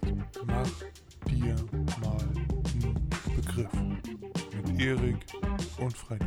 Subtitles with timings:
[0.00, 0.70] Podcast Mach
[1.28, 1.54] dir
[2.00, 5.18] mal einen Begriff mit Erik
[5.78, 6.24] und Freddy.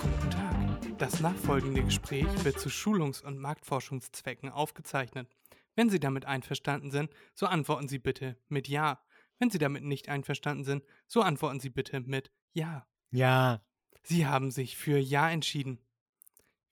[0.00, 0.98] Guten Tag.
[0.98, 5.28] Das nachfolgende Gespräch wird zu Schulungs- und Marktforschungszwecken aufgezeichnet.
[5.76, 9.02] Wenn Sie damit einverstanden sind, so antworten Sie bitte mit Ja.
[9.38, 12.86] Wenn Sie damit nicht einverstanden sind, so antworten Sie bitte mit Ja.
[13.10, 13.62] Ja.
[14.02, 15.78] Sie haben sich für Ja entschieden.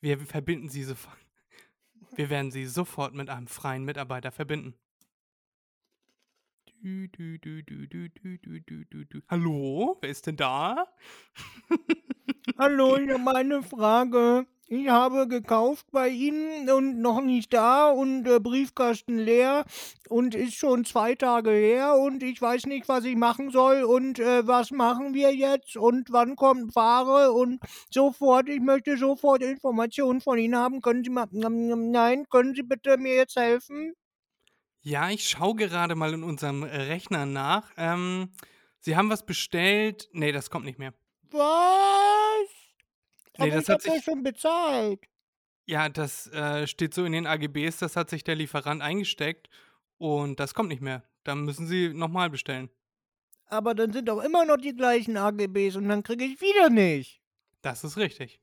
[0.01, 1.19] Wir verbinden sie sofort.
[2.16, 4.74] Wir werden sie sofort mit einem freien Mitarbeiter verbinden.
[6.80, 10.87] Du, du, du, Hallo, wer ist denn da?
[12.59, 14.46] Hallo, ich habe eine Frage.
[14.71, 19.65] Ich habe gekauft bei Ihnen und noch nicht da und der Briefkasten leer
[20.10, 24.19] und ist schon zwei Tage her und ich weiß nicht, was ich machen soll und
[24.19, 27.60] äh, was machen wir jetzt und wann kommt Ware und
[27.91, 28.51] sofort.
[28.51, 30.82] Ich möchte sofort Informationen von Ihnen haben.
[30.82, 33.95] Können Sie mal, nein, können Sie bitte mir jetzt helfen?
[34.82, 37.73] Ja, ich schaue gerade mal in unserem Rechner nach.
[37.79, 38.32] Ähm,
[38.80, 40.10] Sie haben was bestellt.
[40.13, 40.93] Nee, das kommt nicht mehr.
[41.30, 42.57] Was?
[43.39, 44.05] Nee, Aber das ich hat sich.
[44.05, 45.01] schon bezahlt.
[45.67, 49.49] Ja, das äh, steht so in den AGBs, das hat sich der Lieferant eingesteckt
[49.99, 51.05] und das kommt nicht mehr.
[51.25, 52.71] Da müssen Sie nochmal bestellen.
[53.47, 57.21] Aber dann sind doch immer noch die gleichen AGBs und dann kriege ich wieder nicht.
[57.63, 58.41] Das ist richtig.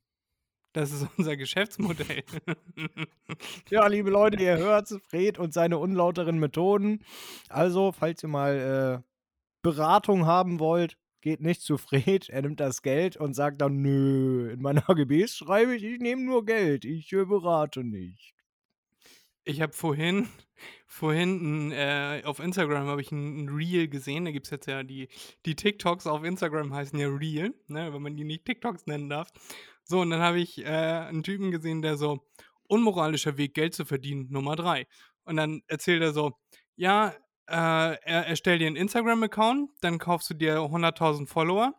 [0.73, 2.23] Das ist unser Geschäftsmodell.
[3.69, 7.03] Ja, liebe Leute, ihr hört Fred und seine unlauteren Methoden.
[7.49, 9.09] Also, falls ihr mal äh,
[9.63, 12.29] Beratung haben wollt, geht nicht zu Fred.
[12.29, 16.21] Er nimmt das Geld und sagt dann, nö, in meine AGBs schreibe ich, ich nehme
[16.21, 18.33] nur Geld, ich äh, berate nicht.
[19.43, 20.27] Ich habe vorhin,
[20.87, 24.25] vorhin äh, auf Instagram habe ich ein, ein Reel gesehen.
[24.25, 25.09] Da gibt es jetzt ja die,
[25.45, 29.29] die TikToks auf Instagram heißen ja Reel, ne, wenn man die nicht TikToks nennen darf.
[29.83, 32.25] So, und dann habe ich äh, einen Typen gesehen, der so,
[32.67, 34.87] unmoralischer Weg, Geld zu verdienen, Nummer drei.
[35.23, 36.33] Und dann erzählt er so,
[36.75, 37.13] ja,
[37.47, 41.73] äh, er erstellt dir einen Instagram-Account, dann kaufst du dir 100.000 Follower,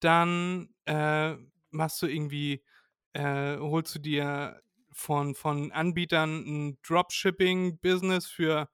[0.00, 1.34] dann äh,
[1.70, 2.64] machst du irgendwie,
[3.12, 4.60] äh, holst du dir
[4.92, 8.68] von, von Anbietern ein Dropshipping-Business für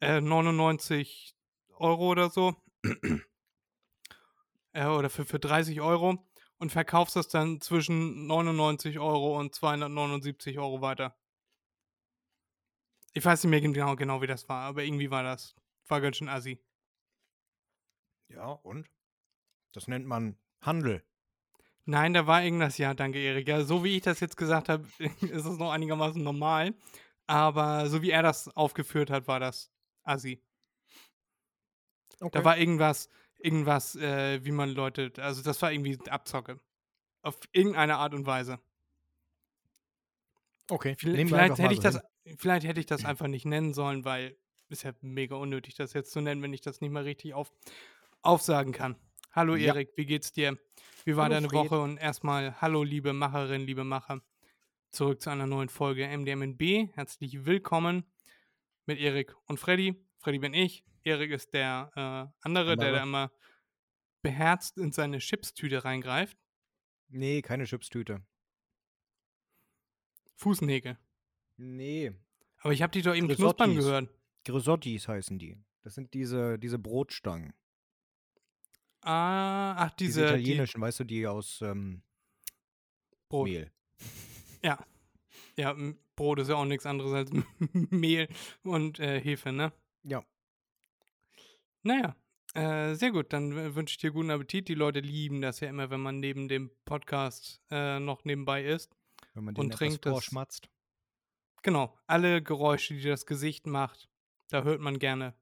[0.00, 1.34] äh, 99
[1.76, 2.54] Euro oder so.
[4.72, 6.26] äh, oder für, für 30 Euro
[6.58, 11.16] und verkaufst das dann zwischen 99 Euro und 279 Euro weiter.
[13.12, 15.56] Ich weiß nicht mehr genau, genau wie das war, aber irgendwie war das,
[15.90, 16.60] war ganz schön assi.
[18.28, 18.88] Ja, und?
[19.72, 21.04] Das nennt man Handel.
[21.84, 23.48] Nein, da war irgendwas, ja, danke Erik.
[23.48, 24.86] Ja, so wie ich das jetzt gesagt habe,
[25.20, 26.74] ist es noch einigermaßen normal.
[27.26, 29.70] Aber so wie er das aufgeführt hat, war das
[30.02, 30.42] assi.
[32.20, 32.38] Okay.
[32.38, 33.08] Da war irgendwas,
[33.38, 36.60] irgendwas, äh, wie man Leute, also das war irgendwie Abzocke.
[37.22, 38.58] Auf irgendeine Art und Weise.
[40.70, 40.94] okay.
[40.98, 42.00] Vielleicht, vielleicht hätte ich das,
[42.36, 44.36] vielleicht hätte ich das einfach nicht nennen sollen, weil
[44.70, 47.52] ist ja mega unnötig, das jetzt zu nennen, wenn ich das nicht mal richtig auf,
[48.22, 48.96] aufsagen kann.
[49.32, 49.74] Hallo Ja.
[49.74, 50.58] Erik, wie geht's dir?
[51.04, 51.58] Wie war Hallo, deine Fred.
[51.58, 51.80] Woche?
[51.80, 54.22] Und erstmal Hallo liebe Macherin, liebe Macher.
[54.90, 56.94] Zurück zu einer neuen Folge MDMNB.
[56.94, 58.04] Herzlich willkommen
[58.86, 59.94] mit Erik und Freddy.
[60.18, 60.84] Freddy bin ich.
[61.02, 62.92] Erik ist der äh, andere, der Andere.
[62.92, 63.32] da immer
[64.22, 66.36] beherzt in seine Chipstüte reingreift.
[67.08, 68.22] Nee, keine Chipstüte.
[70.36, 70.98] Fußnägel.
[71.56, 72.12] Nee,
[72.58, 74.08] Aber ich habe die doch eben knuspern gehört.
[74.44, 75.56] Grisottis heißen die.
[75.82, 77.52] Das sind diese, diese Brotstangen.
[79.02, 82.02] Ah, ach, Diese, diese, die italienischen, weißt du, die aus ähm,
[83.28, 83.48] Brot.
[83.48, 83.70] Mehl.
[84.62, 84.84] Ja.
[85.56, 85.74] Ja,
[86.16, 87.30] Brot ist ja auch nichts anderes als
[87.90, 88.28] Mehl
[88.62, 89.72] und äh, Hefe, ne?
[90.02, 90.22] Ja.
[91.82, 92.14] Naja,
[92.54, 93.32] äh, sehr gut.
[93.32, 94.68] Dann w- wünsche ich dir guten Appetit.
[94.68, 98.94] Die Leute lieben das ja immer, wenn man neben dem Podcast äh, noch nebenbei isst.
[99.32, 100.60] Wenn man Und den trinkt etwas das-.
[101.62, 104.09] Genau, alle Geräusche, die das Gesicht macht,
[104.50, 105.34] da hört man gerne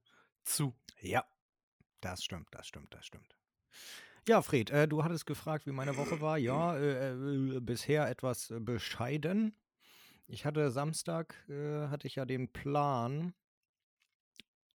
[0.45, 0.75] zu.
[1.01, 1.25] Ja,
[2.01, 3.37] das stimmt, das stimmt, das stimmt.
[4.29, 6.37] Ja, Fred, äh, du hattest gefragt, wie meine Woche war.
[6.39, 9.55] Ja, äh, äh, bisher etwas äh, bescheiden.
[10.27, 13.33] Ich hatte Samstag, äh, hatte ich ja den Plan,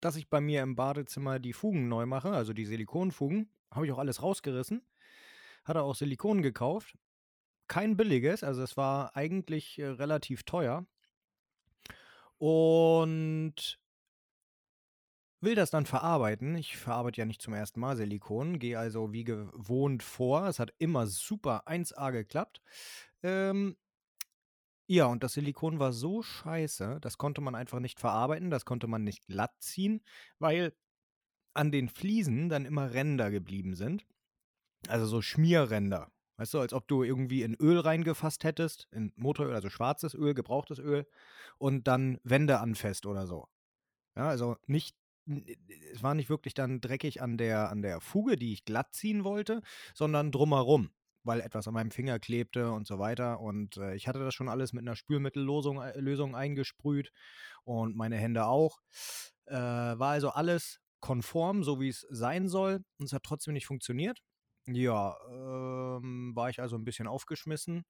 [0.00, 3.50] dass ich bei mir im Badezimmer die Fugen neu mache, also die Silikonfugen.
[3.70, 4.82] Habe ich auch alles rausgerissen.
[5.64, 6.96] Hatte auch Silikon gekauft.
[7.68, 10.86] kein billiges, also es war eigentlich äh, relativ teuer.
[12.38, 13.78] Und
[15.42, 16.56] will das dann verarbeiten.
[16.56, 20.46] Ich verarbeite ja nicht zum ersten Mal Silikon, gehe also wie gewohnt vor.
[20.46, 22.60] Es hat immer super 1A geklappt.
[23.22, 23.76] Ähm,
[24.86, 28.88] ja, und das Silikon war so scheiße, das konnte man einfach nicht verarbeiten, das konnte
[28.88, 30.02] man nicht glatt ziehen,
[30.38, 30.74] weil
[31.54, 34.06] an den Fliesen dann immer Ränder geblieben sind.
[34.88, 36.10] Also so Schmierränder.
[36.36, 40.34] Weißt du, als ob du irgendwie in Öl reingefasst hättest, in Motoröl, also schwarzes Öl,
[40.34, 41.06] gebrauchtes Öl,
[41.58, 43.48] und dann Wände anfasst oder so.
[44.16, 44.96] Ja, also nicht,
[45.26, 49.24] es war nicht wirklich dann dreckig an der, an der Fuge, die ich glatt ziehen
[49.24, 49.62] wollte,
[49.94, 50.90] sondern drumherum,
[51.24, 53.40] weil etwas an meinem Finger klebte und so weiter.
[53.40, 57.12] Und äh, ich hatte das schon alles mit einer Spülmittellösung äh, Lösung eingesprüht
[57.64, 58.78] und meine Hände auch.
[59.46, 62.84] Äh, war also alles konform, so wie es sein soll.
[62.98, 64.20] Und es hat trotzdem nicht funktioniert.
[64.66, 67.84] Ja, ähm, war ich also ein bisschen aufgeschmissen.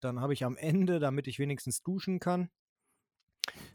[0.00, 2.50] Dann habe ich am Ende, damit ich wenigstens duschen kann,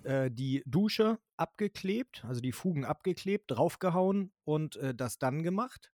[0.03, 5.91] äh, die Dusche abgeklebt, also die Fugen abgeklebt, draufgehauen und äh, das dann gemacht.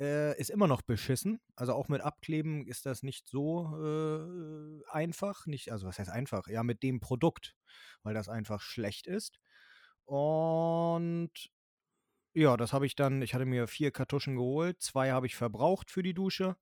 [0.00, 1.40] Äh, ist immer noch beschissen.
[1.54, 5.46] Also auch mit Abkleben ist das nicht so äh, einfach.
[5.46, 6.48] Nicht, also was heißt einfach?
[6.48, 7.54] Ja, mit dem Produkt,
[8.02, 9.38] weil das einfach schlecht ist.
[10.04, 11.30] Und
[12.34, 15.90] ja, das habe ich dann, ich hatte mir vier Kartuschen geholt, zwei habe ich verbraucht
[15.90, 16.56] für die Dusche.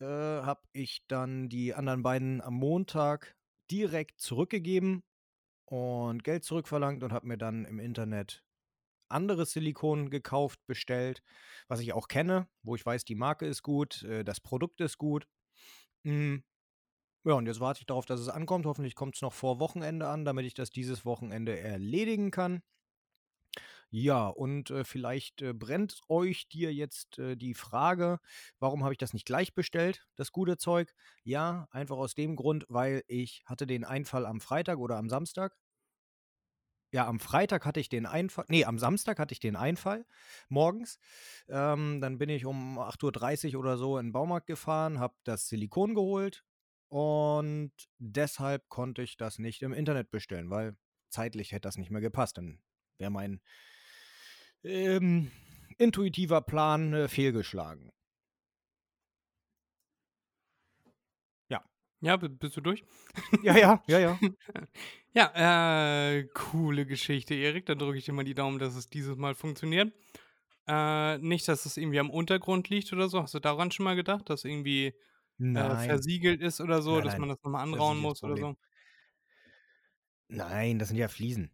[0.00, 3.36] Äh, habe ich dann die anderen beiden am Montag
[3.70, 5.04] direkt zurückgegeben
[5.66, 8.44] und Geld zurückverlangt und habe mir dann im Internet
[9.08, 11.22] anderes Silikon gekauft, bestellt,
[11.68, 14.98] was ich auch kenne, wo ich weiß, die Marke ist gut, äh, das Produkt ist
[14.98, 15.26] gut.
[16.04, 16.36] Mm.
[17.24, 18.66] Ja, und jetzt warte ich darauf, dass es ankommt.
[18.66, 22.62] Hoffentlich kommt es noch vor Wochenende an, damit ich das dieses Wochenende erledigen kann.
[23.90, 28.18] Ja, und äh, vielleicht äh, brennt euch dir jetzt äh, die Frage,
[28.58, 30.92] warum habe ich das nicht gleich bestellt, das gute Zeug?
[31.24, 35.56] Ja, einfach aus dem Grund, weil ich hatte den Einfall am Freitag oder am Samstag.
[36.92, 40.06] Ja, am Freitag hatte ich den Einfall, nee, am Samstag hatte ich den Einfall
[40.48, 40.98] morgens.
[41.48, 45.48] Ähm, dann bin ich um 8.30 Uhr oder so in den Baumarkt gefahren, habe das
[45.48, 46.44] Silikon geholt
[46.88, 50.76] und deshalb konnte ich das nicht im Internet bestellen, weil
[51.10, 52.38] zeitlich hätte das nicht mehr gepasst.
[52.38, 52.62] Dann
[52.98, 53.40] wäre mein
[54.66, 55.30] ähm,
[55.78, 57.92] intuitiver Plan äh, fehlgeschlagen.
[61.48, 61.64] Ja.
[62.00, 62.84] Ja, bist du durch?
[63.42, 64.18] Ja, ja, ja, ja.
[65.14, 67.66] ja, äh, coole Geschichte, Erik.
[67.66, 69.92] Dann drücke ich dir mal die Daumen, dass es dieses Mal funktioniert.
[70.66, 73.22] Äh, nicht, dass es irgendwie am Untergrund liegt oder so.
[73.22, 74.94] Hast du daran schon mal gedacht, dass irgendwie
[75.38, 78.56] äh, versiegelt ist oder so, Nein, dass man das nochmal anrauen das muss oder so?
[80.28, 81.50] Nein, das sind ja Fliesen.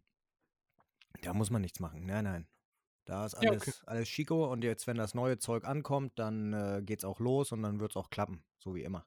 [1.21, 2.05] Da muss man nichts machen.
[2.05, 2.47] Nein, nein.
[3.05, 3.73] Da ist Ja, alles, okay.
[3.85, 7.61] alles Chico und jetzt, wenn das neue Zeug ankommt, dann äh, geht's auch los und
[7.63, 9.05] dann wird's auch klappen, so wie immer.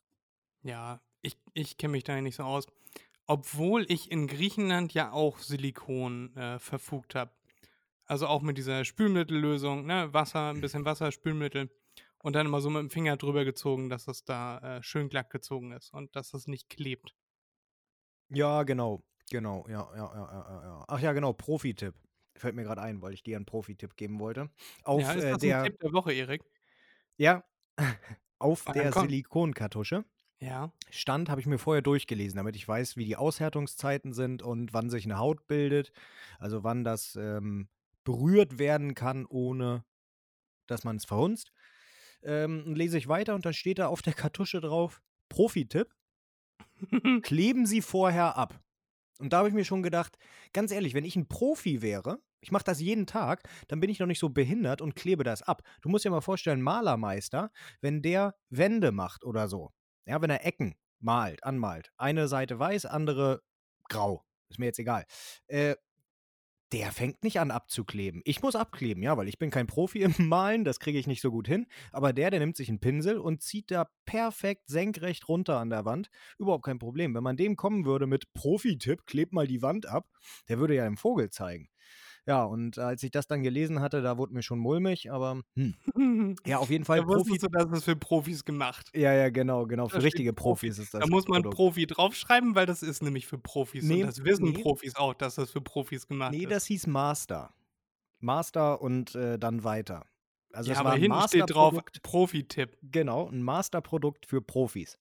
[0.62, 2.66] Ja, ich, ich kenne mich da ja nicht so aus.
[3.26, 7.32] Obwohl ich in Griechenland ja auch Silikon äh, verfugt habe.
[8.04, 10.12] Also auch mit dieser Spülmittellösung, ne?
[10.14, 11.70] Wasser, ein bisschen Wasser, Spülmittel.
[12.18, 15.30] Und dann immer so mit dem Finger drüber gezogen, dass es da äh, schön glatt
[15.30, 17.14] gezogen ist und dass es nicht klebt.
[18.28, 19.02] Ja, genau.
[19.30, 20.84] Genau, ja, ja, ja, ja, ja, ja.
[20.86, 21.94] Ach ja, genau, Profi-Tipp.
[22.36, 24.50] Fällt mir gerade ein, weil ich dir einen Profi-Tipp geben wollte.
[24.84, 26.42] Auf ja, ist äh, das ein der, Tipp der Woche, Erik?
[27.18, 27.44] ja,
[28.38, 28.92] auf dann der.
[28.92, 30.04] Silikonkartusche
[30.40, 30.72] Ja.
[30.90, 34.90] stand, habe ich mir vorher durchgelesen, damit ich weiß, wie die Aushärtungszeiten sind und wann
[34.90, 35.92] sich eine Haut bildet.
[36.38, 37.68] Also wann das ähm,
[38.04, 39.84] berührt werden kann, ohne
[40.66, 41.52] dass man es verhunzt.
[42.22, 45.94] Ähm, und lese ich weiter und dann steht da auf der Kartusche drauf, Profi-Tipp,
[47.22, 48.60] kleben Sie vorher ab.
[49.18, 50.18] Und da habe ich mir schon gedacht,
[50.52, 53.98] ganz ehrlich, wenn ich ein Profi wäre, ich mache das jeden Tag, dann bin ich
[53.98, 55.62] noch nicht so behindert und klebe das ab.
[55.82, 57.50] Du musst dir mal vorstellen, Malermeister,
[57.80, 59.72] wenn der Wände macht oder so,
[60.06, 63.42] ja, wenn er Ecken malt, anmalt, eine Seite weiß, andere
[63.88, 65.04] grau, ist mir jetzt egal,
[65.48, 65.76] äh,
[66.72, 68.22] der fängt nicht an abzukleben.
[68.24, 71.20] Ich muss abkleben, ja, weil ich bin kein Profi im Malen, das kriege ich nicht
[71.20, 71.66] so gut hin.
[71.92, 75.84] Aber der, der nimmt sich einen Pinsel und zieht da perfekt senkrecht runter an der
[75.84, 76.10] Wand.
[76.38, 77.14] Überhaupt kein Problem.
[77.14, 80.08] Wenn man dem kommen würde mit Profi-Tipp, kleb mal die Wand ab,
[80.48, 81.68] der würde ja dem Vogel zeigen.
[82.26, 85.74] Ja, und als ich das dann gelesen hatte, da wurde mir schon mulmig, aber hm.
[86.44, 87.38] ja, auf jeden Fall Da Profi.
[87.38, 88.90] du, das ist für Profis gemacht.
[88.94, 89.88] Ja, ja, genau, genau.
[89.88, 90.66] Für Da richtige Profi.
[90.66, 91.02] Profis ist das.
[91.02, 91.56] Da muss man Produkt.
[91.56, 93.84] Profi draufschreiben, weil das ist nämlich für Profis.
[93.84, 94.60] Nee, und das wissen nee.
[94.62, 96.50] Profis auch, dass das für Profis gemacht Nee, ist.
[96.50, 97.54] das hieß Master.
[98.18, 100.04] Master und äh, dann weiter.
[100.52, 101.74] Also ja, es aber war ein hinten steht drauf.
[102.02, 102.76] Profi-Tipp.
[102.82, 104.98] Genau, ein Masterprodukt für Profis.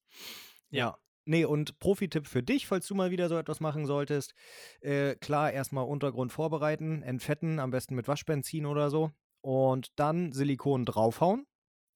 [0.70, 0.78] Ja.
[0.78, 0.98] Ja.
[1.28, 4.32] Nee, und Profi-Tipp für dich, falls du mal wieder so etwas machen solltest.
[4.80, 9.10] Äh, klar, erstmal Untergrund vorbereiten, entfetten, am besten mit Waschbenzin oder so.
[9.40, 11.44] Und dann Silikon draufhauen.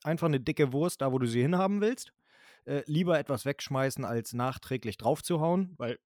[0.02, 2.12] Einfach eine dicke Wurst, da wo du sie hinhaben willst.
[2.64, 5.98] Äh, lieber etwas wegschmeißen, als nachträglich draufzuhauen, weil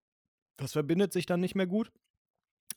[0.58, 1.90] das verbindet sich dann nicht mehr gut.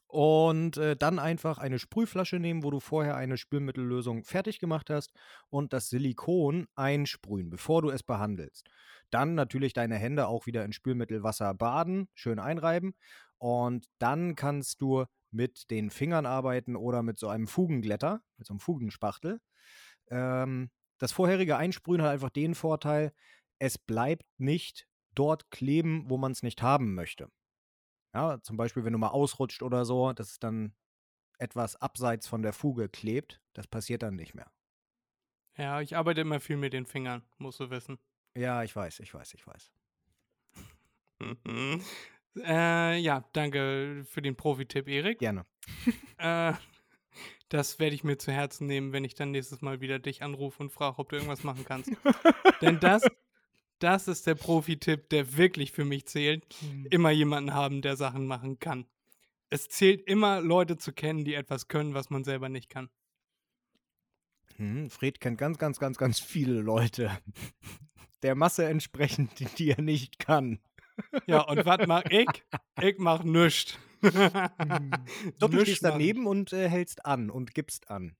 [0.08, 5.14] Und äh, dann einfach eine Sprühflasche nehmen, wo du vorher eine Spülmittellösung fertig gemacht hast
[5.50, 8.70] und das Silikon einsprühen, bevor du es behandelst.
[9.10, 12.96] Dann natürlich deine Hände auch wieder in Spülmittelwasser baden, schön einreiben.
[13.38, 18.54] Und dann kannst du mit den Fingern arbeiten oder mit so einem Fugenglätter, mit so
[18.54, 19.40] einem Fugenspachtel.
[20.10, 23.12] Ähm, das vorherige Einsprühen hat einfach den Vorteil,
[23.60, 27.30] es bleibt nicht dort kleben, wo man es nicht haben möchte.
[28.14, 30.74] Ja, zum Beispiel, wenn du mal ausrutscht oder so, dass es dann
[31.38, 34.52] etwas abseits von der Fuge klebt, das passiert dann nicht mehr.
[35.58, 38.00] Ja, ich arbeite immer viel mit den Fingern, musst du wissen.
[38.36, 39.72] Ja, ich weiß, ich weiß, ich weiß.
[42.44, 45.20] äh, ja, danke für den Profi-Tipp, Erik.
[45.20, 45.46] Gerne.
[46.20, 46.54] Äh,
[47.50, 50.64] das werde ich mir zu Herzen nehmen, wenn ich dann nächstes Mal wieder dich anrufe
[50.64, 51.92] und frage, ob du irgendwas machen kannst.
[52.62, 53.04] Denn das,
[53.80, 56.46] das ist der Profi-Tipp, der wirklich für mich zählt.
[56.62, 56.88] Mhm.
[56.90, 58.86] Immer jemanden haben, der Sachen machen kann.
[59.50, 62.90] Es zählt immer, Leute zu kennen, die etwas können, was man selber nicht kann.
[64.58, 67.12] Hm, Fred kennt ganz, ganz, ganz, ganz viele Leute.
[68.24, 70.60] Der Masse entsprechend, die, die er nicht kann.
[71.28, 72.28] Ja, und was mach ich?
[72.82, 73.78] Ich mach nichts.
[75.40, 78.16] Doch, du stehst daneben und äh, hältst an und gibst an.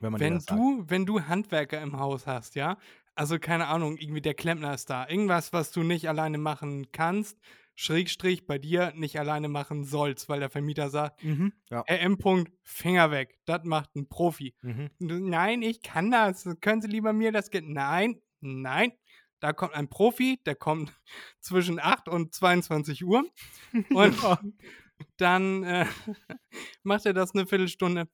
[0.00, 2.78] Wenn Wenn du, wenn du Handwerker im Haus hast, ja,
[3.18, 7.36] also keine Ahnung, irgendwie der Klempner ist da, irgendwas, was du nicht alleine machen kannst,
[7.74, 11.52] Schrägstrich bei dir nicht alleine machen sollst, weil der Vermieter sagt, Mhm.
[11.70, 11.84] Ja.
[11.88, 12.18] RM.
[12.18, 14.54] Punkt, Finger weg, das macht ein Profi.
[14.62, 14.90] Mhm.
[14.98, 16.48] Nein, ich kann das.
[16.60, 17.66] Können Sie lieber mir das Geld?
[17.68, 18.92] Nein, nein.
[19.40, 20.92] Da kommt ein Profi, der kommt
[21.40, 23.24] zwischen 8 und 22 Uhr
[23.90, 24.16] und
[25.16, 25.86] dann äh,
[26.82, 28.08] macht er das eine Viertelstunde.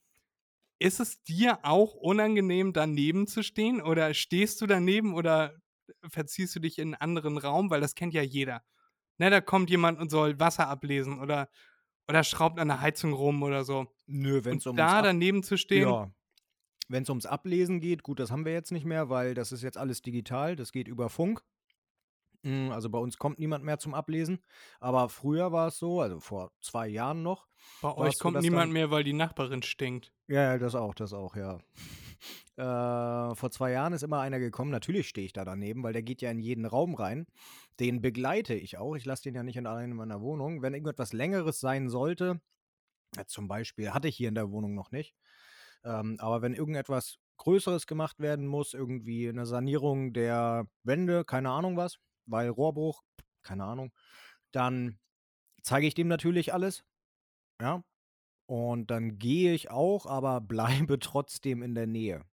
[0.79, 3.81] Ist es dir auch unangenehm, daneben zu stehen?
[3.81, 5.55] Oder stehst du daneben oder
[6.09, 7.71] verziehst du dich in einen anderen Raum?
[7.71, 8.63] Weil das kennt ja jeder.
[9.19, 11.49] Ne, da kommt jemand und soll Wasser ablesen oder,
[12.09, 13.87] oder schraubt an der Heizung rum oder so.
[14.07, 16.11] Nö, wenn es ums da daneben zu stehen, Ja.
[16.89, 19.63] Wenn es ums Ablesen geht, gut, das haben wir jetzt nicht mehr, weil das ist
[19.63, 21.43] jetzt alles digital, das geht über Funk.
[22.45, 24.39] Mm, Also bei uns kommt niemand mehr zum Ablesen.
[24.81, 27.47] Aber früher war es so, also vor zwei Jahren noch.
[27.83, 30.13] bei euch so, kommt dass niemand dann- mehr, weil die Nachbarin stinkt.
[30.29, 31.59] Ja, das auch, das auch, ja.
[32.57, 36.05] Äh, vor zwei Jahren ist immer einer gekommen, natürlich stehe ich da daneben, weil der
[36.05, 37.27] geht ja in jeden Raum rein.
[37.81, 38.95] Den begleite ich auch.
[38.95, 40.63] Ich lasse den ja nicht in allein in meiner Wohnung.
[40.63, 42.41] Wenn irgendetwas Längeres sein sollte,
[43.17, 45.15] ja, zum Beispiel hatte ich hier in der Wohnung noch nicht,
[45.85, 51.77] ähm, aber wenn irgendetwas Größeres gemacht werden muss, irgendwie eine Sanierung der Wände, keine Ahnung
[51.77, 53.03] was, weil Rohrbruch,
[53.43, 53.93] keine Ahnung,
[54.53, 54.99] dann
[55.63, 56.85] zeige ich dem natürlich alles.
[57.61, 57.85] Ja.
[58.47, 60.41] Und dann gehe ich auch, aber
[60.89, 62.25] bleibe trotzdem in der Nähe.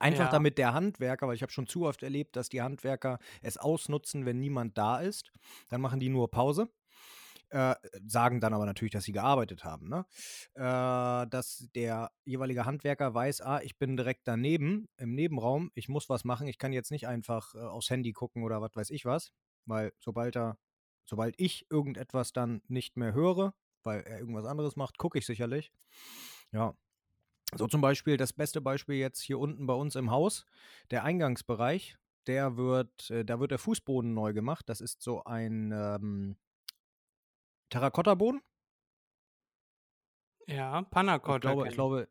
[0.00, 0.30] Einfach Ja.
[0.30, 4.24] damit der Handwerker, weil ich habe schon zu oft erlebt, dass die Handwerker es ausnutzen,
[4.26, 5.32] wenn niemand da ist.
[5.68, 6.68] Dann machen die nur Pause.
[7.54, 9.88] Äh, sagen dann aber natürlich, dass sie gearbeitet haben.
[9.88, 10.04] Ne?
[10.54, 16.08] Äh, dass der jeweilige Handwerker weiß, ah, ich bin direkt daneben im Nebenraum, ich muss
[16.08, 19.04] was machen, ich kann jetzt nicht einfach äh, aufs Handy gucken oder was weiß ich
[19.04, 19.30] was,
[19.66, 20.58] weil sobald er,
[21.04, 25.70] sobald ich irgendetwas dann nicht mehr höre, weil er irgendwas anderes macht, gucke ich sicherlich.
[26.50, 26.74] Ja.
[27.54, 30.44] So zum Beispiel das beste Beispiel jetzt hier unten bei uns im Haus,
[30.90, 31.96] der Eingangsbereich,
[32.26, 34.68] der wird, äh, da wird der Fußboden neu gemacht.
[34.68, 36.36] Das ist so ein ähm,
[37.70, 38.40] Terrakotta-Boden.
[40.46, 42.08] Ja, Panna Ich glaube, ich glaube,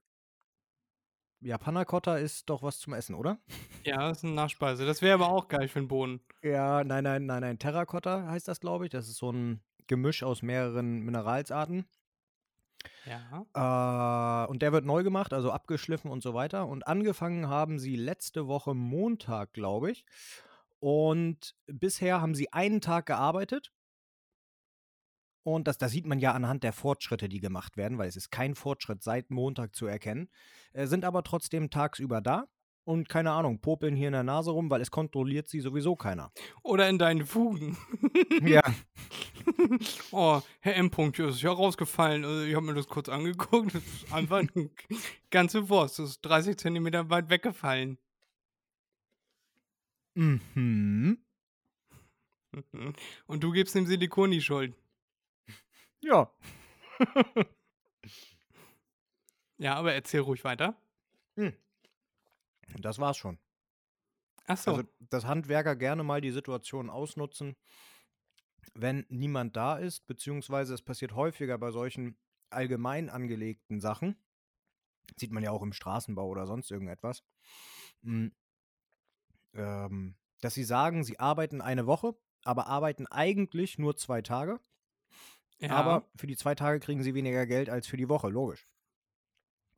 [1.44, 3.38] ja, Panna Cotta ist doch was zum Essen, oder?
[3.86, 4.86] Ja, das ist eine Nachspeise.
[4.86, 6.22] Das wäre aber auch geil für den Boden.
[6.42, 7.60] Ja, nein, nein, nein, nein.
[7.60, 8.92] Terrakotta heißt das, glaube ich.
[8.92, 11.86] Das ist so ein Gemisch aus mehreren Mineralsarten.
[13.06, 14.46] Ja.
[14.46, 16.66] Äh, und der wird neu gemacht, also abgeschliffen und so weiter.
[16.66, 20.06] Und angefangen haben sie letzte Woche Montag, glaube ich.
[20.80, 23.74] Und bisher haben sie einen Tag gearbeitet.
[25.44, 28.32] Und das, das sieht man ja anhand der Fortschritte, die gemacht werden, weil es ist
[28.32, 30.30] kein Fortschritt seit Montag zu erkennen.
[30.72, 32.48] Äh, sind aber trotzdem tagsüber da
[32.86, 36.32] und keine Ahnung, popeln hier in der Nase rum, weil es kontrolliert sie sowieso keiner.
[36.64, 37.78] Oder in deinen Fugen.
[38.42, 38.62] ja.
[40.12, 40.88] oh, Herr M.
[40.90, 42.26] -Punkt, ist ja rausgefallen.
[42.26, 43.76] Also ich habe mir das kurz angeguckt.
[43.76, 44.70] Das ist einfach eine
[45.30, 46.00] ganze Wurst.
[46.00, 47.98] Das ist 30 Zentimeter weit weggefallen.
[50.16, 51.18] Mhm.
[53.28, 54.76] Und du gibst dem Silikon die Schuld.
[56.04, 56.32] Ja.
[59.58, 60.76] Ja, aber erzähl ruhig weiter.
[62.80, 63.38] Das war's schon.
[64.46, 64.72] Achso.
[64.72, 67.56] Also, dass Handwerker gerne mal die Situation ausnutzen,
[68.74, 72.18] wenn niemand da ist, beziehungsweise es passiert häufiger bei solchen
[72.50, 74.18] allgemein angelegten Sachen.
[75.18, 77.24] Sieht man ja auch im Straßenbau oder sonst irgendetwas.
[78.02, 78.28] Mm,
[79.54, 84.60] ähm, dass sie sagen, sie arbeiten eine Woche, aber arbeiten eigentlich nur zwei Tage.
[85.64, 88.68] Ja, Aber für die zwei Tage kriegen sie weniger Geld als für die Woche, logisch.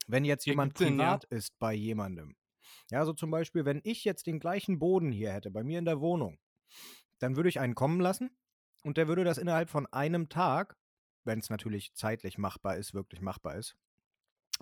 [0.08, 1.18] Wenn jetzt Ja, jemand gibt Sinn, ja.
[1.18, 2.36] privat ist bei jemandem,
[2.92, 5.86] ja, so zum Beispiel, wenn ich jetzt den gleichen Boden hier hätte, bei mir in
[5.86, 6.40] der Wohnung,
[7.20, 8.38] dann würde ich einen kommen lassen
[8.84, 10.78] und der würde das innerhalb von einem Tag,
[11.26, 13.78] wenn es natürlich zeitlich machbar ist, wirklich machbar ist,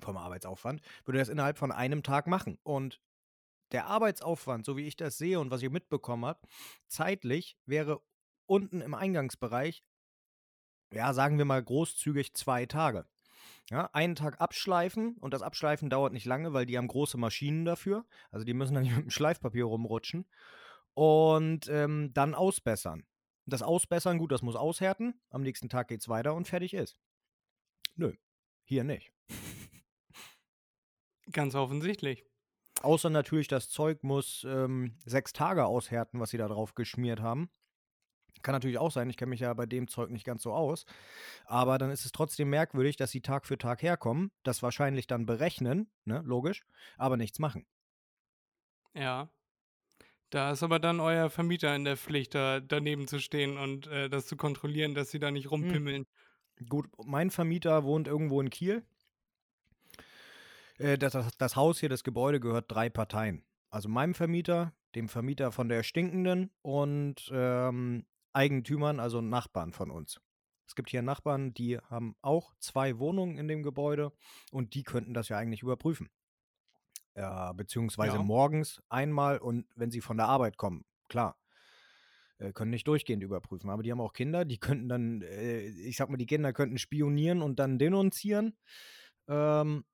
[0.01, 2.59] vom Arbeitsaufwand, würde das innerhalb von einem Tag machen.
[2.63, 3.01] Und
[3.71, 6.41] der Arbeitsaufwand, so wie ich das sehe und was ich mitbekommen habe,
[6.87, 8.01] zeitlich wäre
[8.45, 9.83] unten im Eingangsbereich,
[10.93, 13.05] ja, sagen wir mal großzügig zwei Tage.
[13.69, 17.65] Ja, einen Tag abschleifen und das Abschleifen dauert nicht lange, weil die haben große Maschinen
[17.65, 18.05] dafür.
[18.29, 20.25] Also die müssen dann nicht mit dem Schleifpapier rumrutschen.
[20.93, 23.05] Und ähm, dann ausbessern.
[23.45, 25.19] Das Ausbessern, gut, das muss aushärten.
[25.29, 26.97] Am nächsten Tag geht's weiter und fertig ist.
[27.95, 28.13] Nö,
[28.63, 29.11] hier nicht.
[31.31, 32.25] ganz offensichtlich.
[32.81, 37.49] Außer natürlich, das Zeug muss ähm, sechs Tage aushärten, was sie da drauf geschmiert haben.
[38.43, 40.85] Kann natürlich auch sein, ich kenne mich ja bei dem Zeug nicht ganz so aus.
[41.45, 45.25] Aber dann ist es trotzdem merkwürdig, dass sie Tag für Tag herkommen, das wahrscheinlich dann
[45.25, 46.63] berechnen, ne, logisch,
[46.97, 47.65] aber nichts machen.
[48.93, 49.29] Ja.
[50.29, 54.09] Da ist aber dann euer Vermieter in der Pflicht, da daneben zu stehen und äh,
[54.09, 56.05] das zu kontrollieren, dass sie da nicht rumpimmeln.
[56.69, 58.83] Gut, mein Vermieter wohnt irgendwo in Kiel.
[60.77, 63.43] Äh, das, das, das Haus hier, das Gebäude gehört drei Parteien.
[63.69, 70.19] Also meinem Vermieter, dem Vermieter von der Stinkenden und ähm, Eigentümern, also Nachbarn von uns.
[70.67, 74.13] Es gibt hier Nachbarn, die haben auch zwei Wohnungen in dem Gebäude
[74.51, 76.09] und die könnten das ja eigentlich überprüfen.
[77.15, 78.23] Ja, beziehungsweise Ja.
[78.23, 81.37] morgens einmal und wenn sie von der Arbeit kommen, klar.
[82.39, 85.97] Äh, können nicht durchgehend überprüfen, aber die haben auch Kinder, die könnten dann, äh, ich
[85.97, 88.57] sag mal, die Kinder könnten spionieren und dann denunzieren.
[89.27, 89.85] Ähm,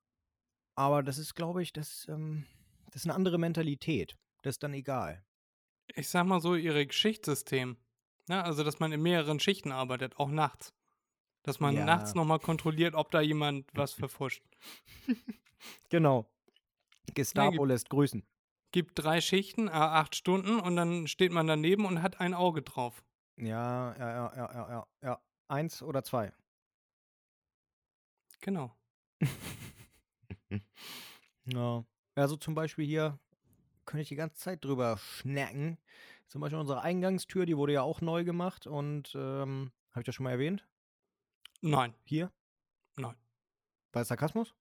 [0.76, 2.46] aber das ist, glaube ich, das, ähm,
[2.92, 4.18] das ist eine andere Mentalität.
[4.44, 5.26] Das ist dann egal.
[5.94, 7.78] Ich sag mal so, ihre Geschichtsystem.
[8.30, 8.44] Ne?
[8.44, 10.74] Also, dass man in mehreren Schichten arbeitet, auch nachts.
[11.44, 11.84] Dass man Ja.
[11.86, 14.44] nachts nochmal kontrolliert, ob da jemand was verfuscht.
[15.90, 16.30] Genau.
[17.14, 18.24] Gestapo gibt- lässt grüßen.
[18.72, 22.62] Gibt drei Schichten, äh, acht Stunden und dann steht man daneben und hat ein Auge
[22.62, 23.04] drauf.
[23.38, 25.22] Ja, ja, ja, ja, ja, ja, ja.
[25.48, 26.32] Eins oder zwei.
[28.42, 28.76] Genau.
[31.46, 31.84] Ja.
[32.14, 33.18] Also zum Beispiel hier
[33.86, 35.80] könnte ich die ganze Zeit drüber schnacken.
[36.30, 40.16] Zum Beispiel unsere Eingangstür, die wurde ja auch neu gemacht und ähm, habe ich das
[40.16, 40.66] schon mal erwähnt?
[41.62, 42.32] Nein, Hier?
[42.96, 43.16] Nein.
[43.92, 44.54] Bei Sarkasmus?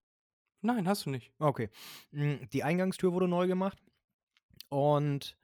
[0.61, 1.33] nein, hast du nicht.
[1.39, 1.71] Okay.
[2.11, 3.79] Mm, Die Eingangstür wurde neu gemacht
[4.71, 5.37] und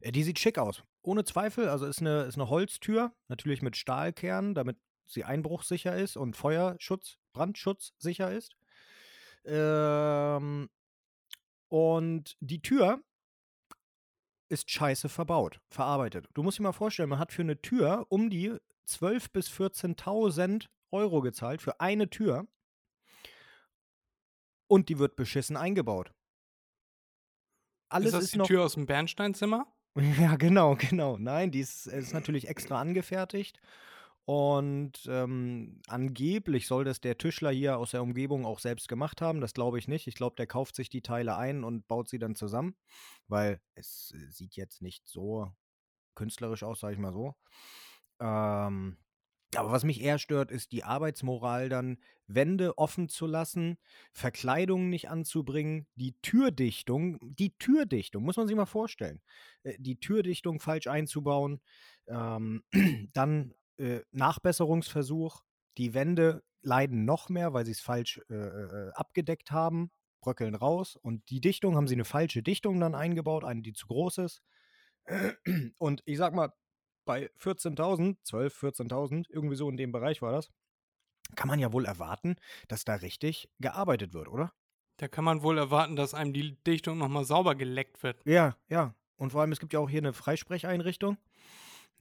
[0.00, 0.84] äh, die sieht schick aus.
[1.02, 1.68] Ohne Zweifel.
[1.68, 7.18] Also ist eine, ist eine Holztür, natürlich mit Stahlkern, damit sie einbruchsicher ist und Feuerschutz,
[7.32, 8.54] Brandschutzsicher ist.
[9.44, 10.70] Ähm,
[11.68, 13.02] und die Tür
[14.52, 16.26] ist scheiße verbaut, verarbeitet.
[16.34, 18.52] Du musst dir mal vorstellen, man hat für eine Tür um die
[18.86, 22.46] 12.000 bis 14.000 Euro gezahlt für eine Tür
[24.68, 26.12] und die wird beschissen eingebaut.
[27.88, 28.46] Alles ist das ist, die noch.
[28.46, 29.66] Tür aus dem Bernsteinzimmer?
[30.18, 31.18] Ja, genau, genau.
[31.18, 33.60] Nein, die ist, ist natürlich extra angefertigt.
[34.24, 39.40] Und ähm, angeblich soll das der Tischler hier aus der Umgebung auch selbst gemacht haben.
[39.40, 40.06] Das glaube ich nicht.
[40.06, 42.76] Ich glaube, der kauft sich die Teile ein und baut sie dann zusammen,
[43.26, 45.50] weil es äh, sieht jetzt nicht so
[46.14, 47.34] künstlerisch aus, sage ich mal so.
[48.20, 48.96] Ähm,
[49.54, 53.76] aber was mich eher stört, ist die Arbeitsmoral dann, Wände offen zu lassen,
[54.12, 59.20] Verkleidungen nicht anzubringen, die Türdichtung, die Türdichtung, muss man sich mal vorstellen,
[59.64, 61.60] äh, die Türdichtung falsch einzubauen,
[62.06, 62.62] ähm,
[63.12, 65.42] dann äh, Nachbesserungsversuch,
[65.78, 70.96] die Wände leiden noch mehr, weil sie es falsch äh, äh, abgedeckt haben, bröckeln raus
[70.96, 74.42] und die Dichtung haben sie eine falsche Dichtung dann eingebaut, eine, die zu groß ist.
[75.78, 76.52] Und ich sag mal,
[77.04, 80.48] bei 14.000, 12, 14.000, irgendwie so in dem Bereich war das,
[81.34, 82.36] kann man ja wohl erwarten,
[82.68, 84.52] dass da richtig gearbeitet wird, oder?
[84.98, 88.24] Da kann man wohl erwarten, dass einem die Dichtung nochmal sauber geleckt wird.
[88.24, 88.94] Ja, ja.
[89.16, 91.16] Und vor allem, es gibt ja auch hier eine Freisprecheinrichtung.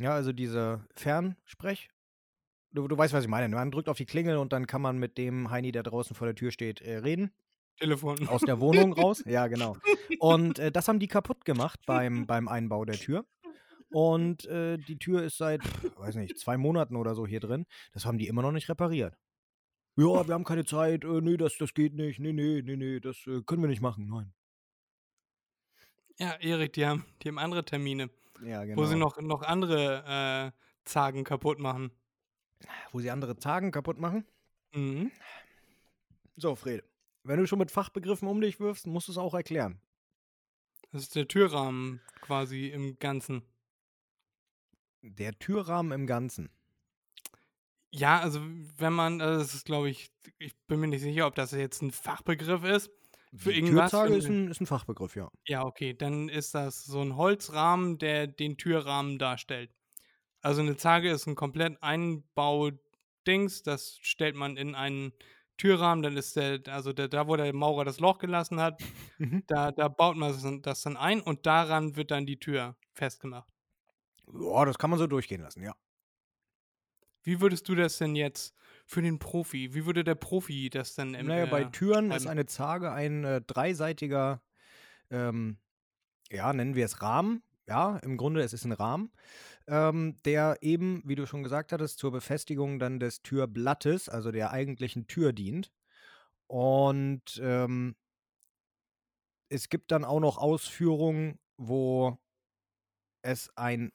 [0.02, 1.90] Ja, also diese Fernsprech.
[2.72, 3.54] Du, du weißt, was ich meine.
[3.54, 6.26] Man drückt auf die Klingel und dann kann man mit dem Heini, der draußen vor
[6.26, 7.32] der Tür steht, äh, reden.
[7.78, 8.28] Telefon.
[8.28, 9.24] Aus der Wohnung raus.
[9.28, 9.78] Ja, genau.
[10.20, 13.26] Und äh, das haben die kaputt gemacht beim, beim Einbau der Tür.
[13.92, 15.62] Und äh, die Tür ist seit,
[16.00, 17.66] weiß nicht, zwei Monaten oder so hier drin.
[17.94, 19.16] Das haben die immer noch nicht repariert.
[19.98, 21.04] Ja, wir haben keine Zeit.
[21.04, 22.20] Äh, nee, das, das geht nicht.
[22.20, 24.08] Nee, nee, nee, nee, das äh, können wir nicht machen.
[24.08, 24.34] Nein.
[26.18, 28.10] Ja, Erik, die haben, die haben andere Termine,
[28.44, 28.82] Ja, genau.
[28.82, 31.92] wo sie noch, noch andere äh, Zagen kaputt machen.
[32.92, 34.26] wo sie andere Zagen kaputt machen.
[34.74, 35.12] Mhm.
[36.36, 36.84] So, Fred,
[37.24, 39.80] wenn du schon mit Fachbegriffen um dich wirfst, musst du es auch erklären.
[40.92, 43.44] Das ist der Türrahmen quasi im Ganzen.
[45.02, 46.50] Der Türrahmen im Ganzen.
[47.92, 48.42] Ja, also
[48.78, 51.82] wenn man, also das ist glaube ich, ich bin mir nicht sicher, ob das jetzt
[51.82, 52.90] ein Fachbegriff ist.
[53.36, 55.30] Für irgendwas, Türzage ist ein, ist ein Fachbegriff, ja.
[55.48, 59.72] Ja, okay, dann ist das so ein Holzrahmen, der den Türrahmen darstellt.
[60.42, 65.14] Also eine Zage ist ein komplett Einbau-Dings, das stellt man in einen
[65.58, 68.82] Türrahmen, dann ist der, also der, da, wo der Maurer das Loch gelassen hat,
[69.20, 69.44] Mhm.
[69.48, 72.76] da, da baut man das dann- das dann ein und daran wird dann die Tür
[72.94, 73.50] festgemacht.
[74.34, 75.74] Ja, das kann man so durchgehen lassen, ja.
[77.24, 78.56] Wie würdest du das denn jetzt
[78.92, 82.28] für den Profi, wie würde der Profi das denn im, Naja, bei äh, Türen ist
[82.28, 84.42] eine Zage ein äh, dreiseitiger,
[85.10, 85.58] ähm,
[86.30, 87.42] ja, nennen wir es Rahmen.
[87.68, 89.14] Ja, im Grunde es ist ein Rahmen,
[89.68, 94.52] ähm, der eben, wie du schon gesagt hattest, zur Befestigung dann des Türblattes, also der
[94.52, 95.72] eigentlichen Tür dient.
[96.48, 97.96] Und ähm,
[99.48, 102.18] es gibt dann auch noch Ausführungen, wo
[103.22, 103.94] es ein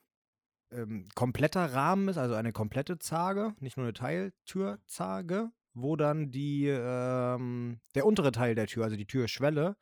[0.71, 6.67] ähm, kompletter Rahmen ist, also eine komplette Zage, nicht nur eine Teiltürzage, wo dann die,
[6.67, 9.77] ähm, der untere Teil der Tür, also die Türschwelle,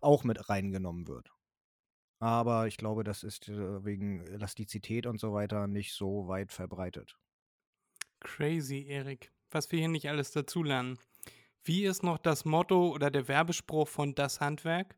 [0.00, 1.30] auch mit reingenommen wird.
[2.20, 7.16] Aber ich glaube, das ist äh, wegen Elastizität und so weiter nicht so weit verbreitet.
[8.20, 9.30] Crazy, Erik.
[9.50, 10.98] Was wir hier nicht alles dazulernen.
[11.62, 14.96] Wie ist noch das Motto oder der Werbespruch von Das Handwerk?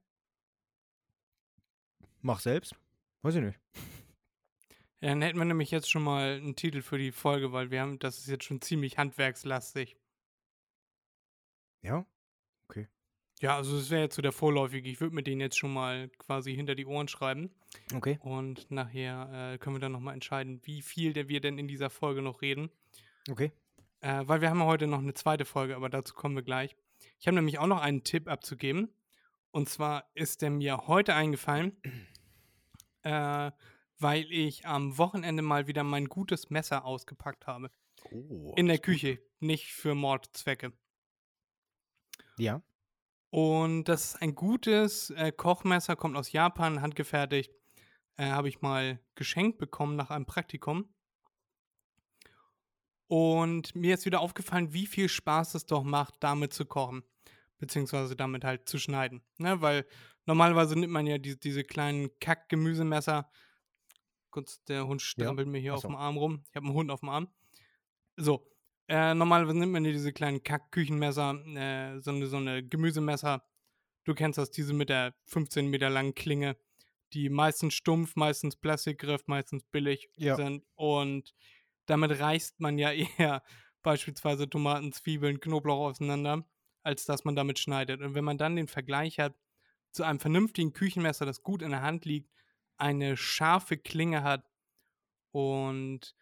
[2.23, 2.75] Mach selbst?
[3.23, 3.59] Weiß ich nicht.
[5.01, 7.81] Ja, dann hätten wir nämlich jetzt schon mal einen Titel für die Folge, weil wir
[7.81, 9.97] haben, das ist jetzt schon ziemlich handwerkslastig.
[11.83, 12.07] Ja?
[13.41, 14.89] Ja, also es wäre jetzt so der vorläufige.
[14.91, 17.51] Ich würde mir den jetzt schon mal quasi hinter die Ohren schreiben.
[17.95, 18.19] Okay.
[18.21, 21.89] Und nachher äh, können wir dann nochmal entscheiden, wie viel der wir denn in dieser
[21.89, 22.71] Folge noch reden.
[23.31, 23.51] Okay.
[24.01, 26.77] Äh, weil wir haben ja heute noch eine zweite Folge, aber dazu kommen wir gleich.
[27.19, 28.91] Ich habe nämlich auch noch einen Tipp abzugeben.
[29.53, 31.75] Und zwar ist der mir heute eingefallen,
[33.03, 33.51] äh,
[34.01, 37.71] weil ich am Wochenende mal wieder mein gutes Messer ausgepackt habe.
[38.11, 38.95] Oh, In der ist gut.
[38.95, 40.73] Küche, nicht für Mordzwecke.
[42.39, 42.63] Ja.
[43.31, 47.53] Und das ist ein gutes äh, Kochmesser, kommt aus Japan, handgefertigt.
[48.17, 50.93] Äh, Habe ich mal geschenkt bekommen nach einem Praktikum.
[53.07, 57.03] Und mir ist wieder aufgefallen, wie viel Spaß es doch macht, damit zu kochen.
[57.59, 59.23] Beziehungsweise damit halt zu schneiden.
[59.39, 59.61] Ne?
[59.61, 59.87] Weil
[60.27, 63.31] normalerweise nimmt man ja die, diese kleinen Kack-Gemüsemesser.
[64.31, 66.45] Kurz, der Hund strampelt mir hier ach auf dem Arm rum.
[66.51, 67.29] Ich habe einen Hund auf dem Arm.
[68.17, 68.47] So,
[68.89, 73.43] äh, normalerweise nimmt man ja diese kleinen Kack-Küchenmesser, äh, so, eine, so eine Gemüsemesser.
[74.05, 76.57] Du kennst das, diese mit der 15 Meter langen Klinge,
[77.13, 80.37] die meistens stumpf, meistens Plastikgriff, meistens billig Ja.
[80.37, 80.65] sind.
[80.75, 81.35] Und
[81.87, 83.43] damit reißt man ja eher
[83.83, 86.47] beispielsweise Tomaten, Zwiebeln, Knoblauch auseinander,
[86.83, 88.01] als dass man damit schneidet.
[88.03, 89.35] Und wenn man dann den Vergleich hat
[89.93, 92.31] zu einem vernünftigen Küchenmesser, das gut in der Hand liegt,
[92.81, 94.45] eine scharfe Klinge hat
[95.33, 96.15] und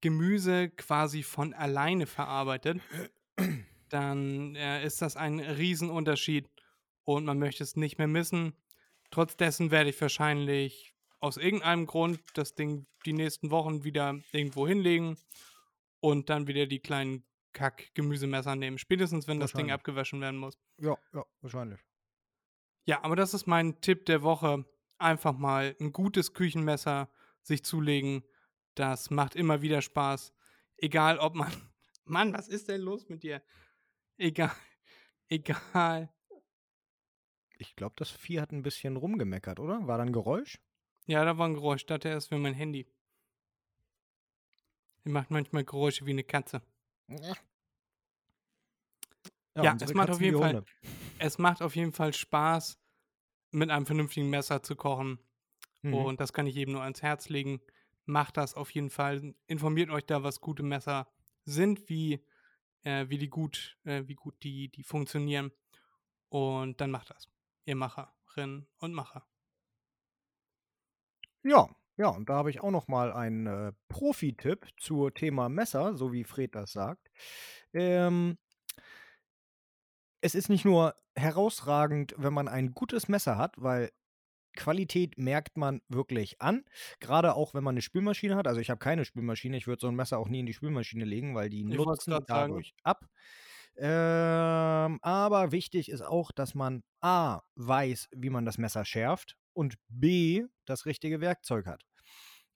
[0.00, 2.80] Gemüse quasi von alleine verarbeitet,
[3.88, 6.48] dann äh, ist das ein Riesenunterschied
[7.04, 8.54] und man möchte es nicht mehr missen.
[9.10, 14.66] Trotz dessen werde ich wahrscheinlich aus irgendeinem Grund das Ding die nächsten Wochen wieder irgendwo
[14.66, 15.16] hinlegen
[16.00, 18.78] und dann wieder die kleinen Kack-Gemüsemesser nehmen.
[18.78, 20.58] Spätestens, wenn das Ding abgewaschen werden muss.
[20.78, 21.80] Ja, ja, wahrscheinlich.
[22.84, 24.64] Ja, aber das ist mein Tipp der Woche.
[24.98, 27.10] Einfach mal ein gutes Küchenmesser
[27.42, 28.22] sich zulegen.
[28.74, 30.32] Das macht immer wieder Spaß.
[30.76, 31.50] Egal, ob man.
[32.04, 33.42] Mann, was ist denn los mit dir?
[34.16, 34.52] Egal.
[35.28, 36.12] Egal.
[37.58, 39.86] Ich glaube, das Vieh hat ein bisschen rumgemeckert, oder?
[39.86, 40.58] War da ein Geräusch?
[41.06, 41.86] Ja, da war ein Geräusch.
[41.86, 42.86] Dachte erst für mein Handy.
[45.04, 46.62] Die macht manchmal Geräusche wie eine Katze.
[49.54, 50.64] Ja, unsere es macht auf jeden Fall-.
[51.18, 52.78] Es macht auf jeden Fall Spaß,
[53.50, 55.18] mit einem vernünftigen Messer zu kochen.
[55.82, 55.94] Mhm.
[55.94, 57.60] Und das kann ich jedem nur ans Herz legen.
[58.04, 59.34] Macht das auf jeden Fall.
[59.46, 61.08] Informiert euch da, was gute Messer
[61.44, 62.24] sind, wie,
[62.82, 65.52] äh, wie die gut, äh, wie gut die, die funktionieren.
[66.28, 67.28] Und dann macht das.
[67.64, 69.26] Ihr Macherinnen und Macher.
[71.42, 75.96] Ja, ja, und da habe ich auch noch mal einen äh, Profi-Tipp zu Thema Messer,
[75.96, 77.10] so wie Fred das sagt.
[77.72, 78.36] Ähm,
[80.26, 83.90] es ist nicht nur herausragend, wenn man ein gutes Messer hat, weil
[84.56, 86.64] Qualität merkt man wirklich an.
[86.98, 88.46] Gerade auch, wenn man eine Spülmaschine hat.
[88.48, 89.56] Also ich habe keine Spülmaschine.
[89.56, 92.10] Ich würde so ein Messer auch nie in die Spülmaschine legen, weil die Ich nutzen
[92.10, 92.50] grad sagen.
[92.52, 93.06] dadurch ab.
[93.76, 99.76] Ähm, aber wichtig ist auch, dass man A weiß, wie man das Messer schärft und
[99.88, 101.82] B das richtige Werkzeug hat.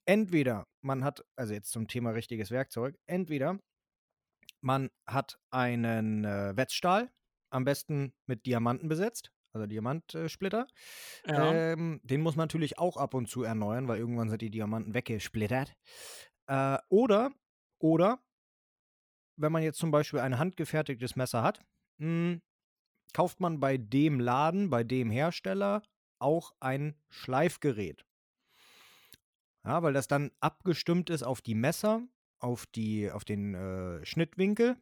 [0.06, 3.58] Entweder man hat, also jetzt zum Thema richtiges Werkzeug, entweder
[4.62, 7.10] man hat einen äh, Wetzstahl,
[7.50, 10.66] am besten mit Diamanten besetzt, also Diamantsplitter.
[11.26, 11.52] Ja.
[11.52, 14.94] Ähm, den muss man natürlich auch ab und zu erneuern, weil irgendwann sind die Diamanten
[14.94, 15.76] weggesplittert.
[16.46, 17.32] Äh, oder,
[17.78, 18.20] oder,
[19.36, 21.64] wenn man jetzt zum Beispiel ein handgefertigtes Messer hat,
[21.98, 22.40] mh,
[23.12, 25.82] kauft man bei dem Laden, bei dem Hersteller
[26.18, 28.04] auch ein Schleifgerät.
[29.64, 32.02] Ja, weil das dann abgestimmt ist auf die Messer,
[32.38, 34.76] auf, die, auf den äh, Schnittwinkel.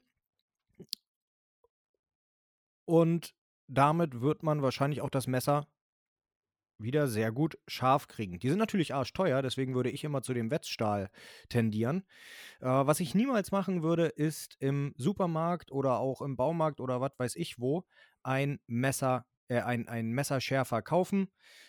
[2.88, 3.34] Und
[3.66, 5.68] damit wird man wahrscheinlich auch das Messer
[6.78, 8.38] wieder sehr gut scharf kriegen.
[8.38, 11.10] Die sind natürlich arschteuer, deswegen würde ich immer zu dem Wetzstahl
[11.50, 12.04] tendieren.
[12.60, 17.12] Äh, was ich niemals machen würde, ist im Supermarkt oder auch im Baumarkt oder was
[17.18, 17.84] weiß ich wo
[18.22, 21.28] ein Messer, äh, ein, ein Messerschärfer kaufen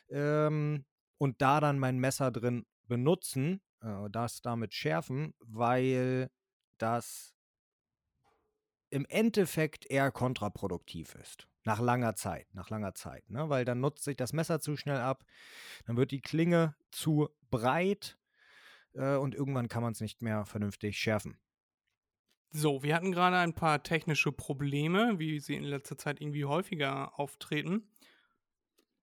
[0.09, 0.85] ähm,
[1.17, 6.29] und da dann mein Messer drin benutzen, äh, das damit schärfen, weil
[6.77, 7.35] das
[8.89, 11.47] im Endeffekt eher kontraproduktiv ist.
[11.63, 13.49] Nach langer Zeit, nach langer Zeit, ne?
[13.49, 15.23] Weil dann nutzt sich das Messer zu schnell ab,
[15.85, 18.17] dann wird die Klinge zu breit
[18.93, 21.37] äh, und irgendwann kann man es nicht mehr vernünftig schärfen.
[22.51, 27.19] So, wir hatten gerade ein paar technische Probleme, wie sie in letzter Zeit irgendwie häufiger
[27.19, 27.91] auftreten.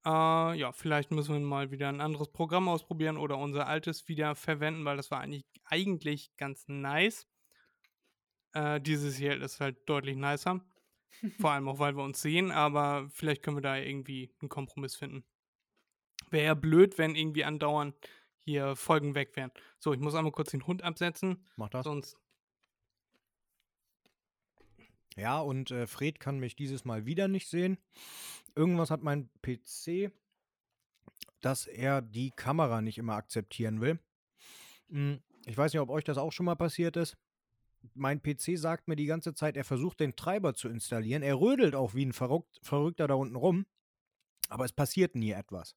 [0.04, 4.34] Äh, ja, vielleicht müssen wir mal wieder ein anderes Programm ausprobieren oder unser altes wieder
[4.34, 7.28] verwenden, weil das war eigentlich, eigentlich ganz nice.
[8.56, 10.64] Äh, dieses hier ist halt deutlich nicer.
[11.40, 14.96] Vor allem auch, weil wir uns sehen, aber vielleicht können wir da irgendwie einen Kompromiss
[14.96, 15.24] finden.
[16.30, 17.94] Wäre ja blöd, wenn irgendwie andauernd
[18.40, 19.50] hier Folgen weg wären.
[19.78, 21.84] So, ich muss einmal kurz den Hund absetzen, Mach das.
[21.84, 22.16] sonst.
[25.16, 27.78] Ja, und äh, Fred kann mich dieses Mal wieder nicht sehen.
[28.54, 30.10] Irgendwas hat mein PC,
[31.40, 33.98] dass er die Kamera nicht immer akzeptieren will.
[34.90, 37.16] Hm, Ich weiß nicht, ob euch das auch schon mal passiert ist.
[37.94, 41.22] Mein PC sagt mir die ganze Zeit, er versucht den Treiber zu installieren.
[41.22, 43.66] Er rödelt auch wie ein Verrückt, Verrückter da unten rum.
[44.48, 45.76] Aber es passiert nie etwas.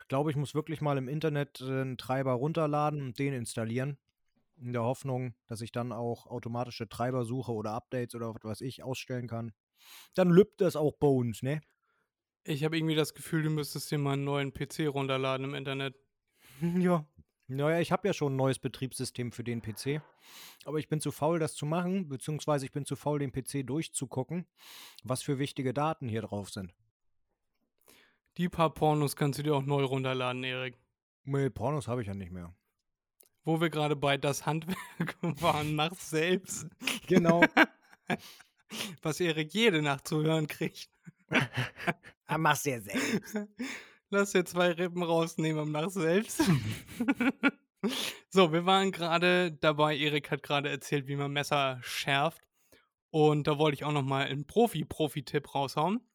[0.00, 3.98] Ich glaube, ich muss wirklich mal im Internet äh, einen Treiber runterladen und den installieren.
[4.56, 8.82] In der Hoffnung, dass ich dann auch automatische Treibersuche oder Updates oder was weiß ich
[8.82, 9.52] ausstellen kann.
[10.14, 11.60] Dann lübt das auch bei uns, ne?
[12.44, 15.96] Ich habe irgendwie das Gefühl, du müsstest dir mal einen neuen PC runterladen im Internet.
[16.78, 17.04] Ja.
[17.52, 20.00] Naja, ich habe ja schon ein neues Betriebssystem für den PC.
[20.64, 23.66] Aber ich bin zu faul, das zu machen, beziehungsweise ich bin zu faul, den PC
[23.66, 24.46] durchzugucken,
[25.04, 26.72] was für wichtige Daten hier drauf sind.
[28.38, 30.78] Die paar Pornos kannst du dir auch neu runterladen, Erik.
[31.24, 32.54] Nee, Pornos habe ich ja nicht mehr.
[33.44, 36.66] Wo wir gerade bei das Handwerk waren, mach selbst.
[37.06, 37.44] Genau.
[39.02, 40.88] Was Erik jede Nacht zu hören kriegt.
[42.38, 43.36] mach's ja selbst.
[44.14, 46.42] Lass dir zwei Rippen rausnehmen und mach selbst.
[48.28, 52.42] so, wir waren gerade dabei, Erik hat gerade erzählt, wie man Messer schärft.
[53.08, 56.06] Und da wollte ich auch nochmal einen Profi-Profi-Tipp raushauen.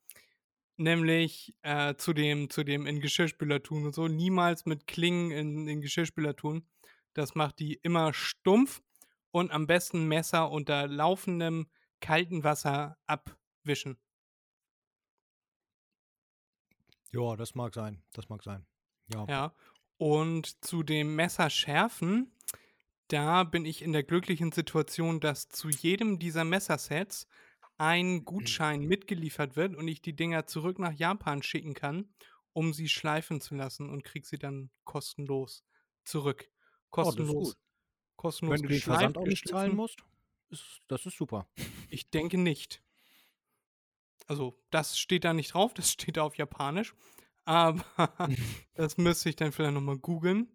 [0.76, 4.08] Nämlich äh, zu, dem, zu dem in Geschirrspüler tun und so.
[4.08, 6.68] Niemals mit Klingen in, in Geschirrspüler tun.
[7.16, 8.84] Das macht die immer stumpf
[9.32, 11.66] und am besten Messer unter laufendem
[12.00, 13.98] kalten Wasser abwischen.
[17.12, 18.04] Ja, das mag sein.
[18.14, 18.66] Das mag sein.
[19.14, 19.26] Ja.
[19.28, 19.54] Ja.
[19.98, 22.32] Und zu dem Messer schärfen,
[23.08, 27.28] da bin ich in der glücklichen Situation, dass zu jedem dieser Messersets
[27.78, 32.10] ein Gutschein mitgeliefert wird und ich die Dinger zurück nach Japan schicken kann,
[32.54, 35.64] um sie schleifen zu lassen und krieg sie dann kostenlos
[36.04, 36.50] zurück.
[36.50, 37.50] Oh, Kostenlos.
[37.50, 37.58] gut.
[38.16, 40.00] kostenlos Wenn du den Versand auch nicht zahlen musst,
[40.50, 41.48] ist, das ist super.
[41.90, 42.82] Ich denke nicht.
[44.28, 46.94] Also, das steht da nicht drauf, das steht da auf Japanisch.
[47.46, 47.84] Aber
[48.76, 50.48] das müsste ich dann vielleicht nochmal googeln.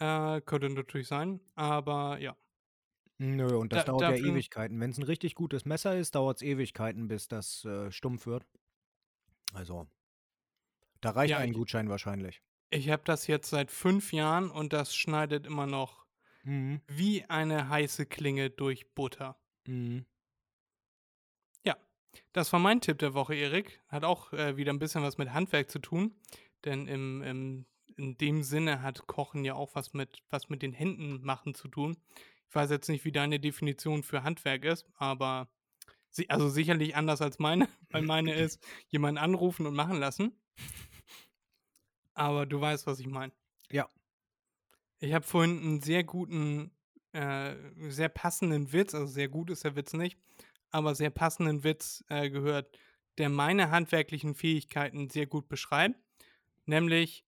[0.00, 1.40] Äh, könnte natürlich sein.
[1.54, 2.36] Aber ja.
[3.18, 4.78] Nö, und das Da- dauert ja Ewigkeiten.
[4.80, 8.46] Wenn es ein richtig gutes Messer ist, dauert es Ewigkeiten, bis das äh, stumpf wird.
[9.52, 9.88] Also,
[11.00, 12.42] da reicht Ja, ein ich- Gutschein wahrscheinlich.
[12.70, 16.06] Ich habe das jetzt seit fünf Jahren und das schneidet immer noch
[16.44, 16.80] Mhm.
[16.86, 19.36] wie eine heiße Klinge durch Butter.
[19.66, 20.06] Mhm.
[22.32, 23.80] Das war mein Tipp der Woche, Erik.
[23.88, 26.14] Hat auch äh, wieder ein bisschen was mit Handwerk zu tun.
[26.64, 30.72] Denn im, im, in dem Sinne hat Kochen ja auch was mit, was mit den
[30.72, 31.96] Händen machen zu tun.
[32.48, 35.48] Ich weiß jetzt nicht, wie deine Definition für Handwerk ist, aber
[36.10, 40.32] si also sicherlich anders als meine, weil meine ist, jemanden anrufen und machen lassen.
[42.14, 43.32] Aber du weißt, was ich meine.
[43.70, 43.88] Ja.
[45.00, 46.72] Ich habe vorhin einen sehr guten,
[47.12, 47.54] äh,
[47.88, 50.18] sehr passenden Witz, also sehr gut ist der Witz nicht,
[50.70, 52.78] aber sehr passenden Witz äh, gehört,
[53.18, 55.96] der meine handwerklichen Fähigkeiten sehr gut beschreibt.
[56.66, 57.24] Nämlich,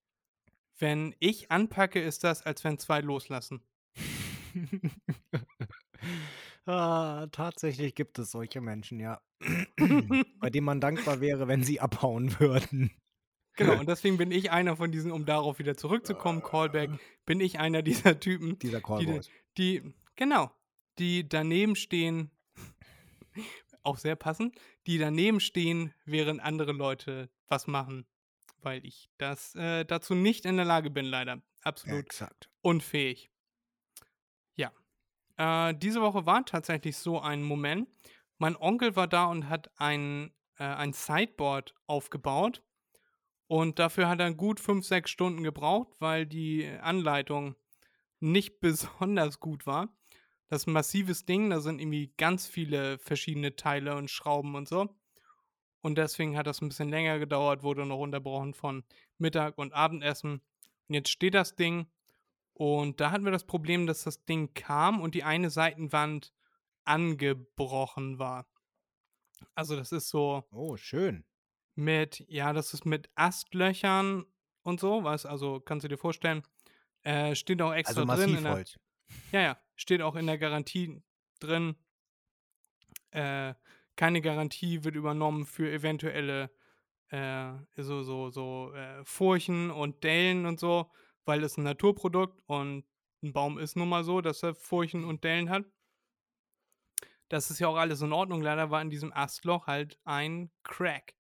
[0.78, 3.62] wenn ich anpacke, ist das, als wenn zwei loslassen.
[6.66, 9.20] Ah, tatsächlich gibt es solche Menschen, ja.
[10.40, 12.92] Bei denen man dankbar wäre, wenn sie abhauen würden.
[13.56, 16.90] Genau, und deswegen bin ich einer von diesen, um darauf wieder zurückzukommen, Callback,
[17.26, 19.30] bin ich einer dieser Typen, Dieser die, Callboys.
[19.58, 19.82] die,
[20.16, 20.50] genau,
[20.98, 22.30] die daneben stehen,
[23.82, 24.54] auch sehr passend,
[24.86, 28.06] die daneben stehen, während andere Leute was machen,
[28.58, 31.42] weil ich das äh, dazu nicht in der Lage bin, leider.
[31.62, 32.50] Absolut Exakt.
[32.62, 33.30] unfähig.
[34.56, 34.72] Ja.
[35.36, 37.88] Äh, diese Woche war tatsächlich so ein Moment.
[38.38, 42.62] Mein Onkel war da und hat ein, äh, ein Sideboard aufgebaut.
[43.46, 47.56] Und dafür hat er gut fünf, sechs Stunden gebraucht, weil die Anleitung
[48.20, 49.88] nicht besonders gut war.
[50.50, 54.68] Das ist ein massives Ding, da sind irgendwie ganz viele verschiedene Teile und Schrauben und
[54.68, 54.88] so.
[55.80, 58.84] Und deswegen hat das ein bisschen länger gedauert, wurde noch unterbrochen von
[59.16, 60.42] Mittag und Abendessen.
[60.88, 61.86] Und jetzt steht das Ding
[62.52, 66.32] und da hatten wir das Problem, dass das Ding kam und die eine Seitenwand
[66.84, 68.46] angebrochen war.
[69.54, 71.24] Also das ist so Oh, schön.
[71.76, 74.26] mit, ja, das ist mit Astlöchern
[74.62, 76.42] und so, was, also kannst du dir vorstellen,
[77.02, 78.34] äh, steht auch extra Also drin.
[78.34, 78.76] In der, Massivholz.
[79.32, 81.02] ja, ja, steht auch in der Garantie
[81.40, 81.74] drin.
[83.12, 83.54] Äh,
[83.96, 86.50] keine Garantie wird übernommen für eventuelle
[87.08, 90.90] äh, so, so, so äh, Furchen und Dellen und so,
[91.24, 92.84] weil es ein Naturprodukt und
[93.22, 95.64] ein Baum ist nun mal so, dass er Furchen und Dellen hat.
[97.28, 98.42] Das ist ja auch alles in Ordnung.
[98.42, 101.14] Leider war in diesem Astloch halt ein Crack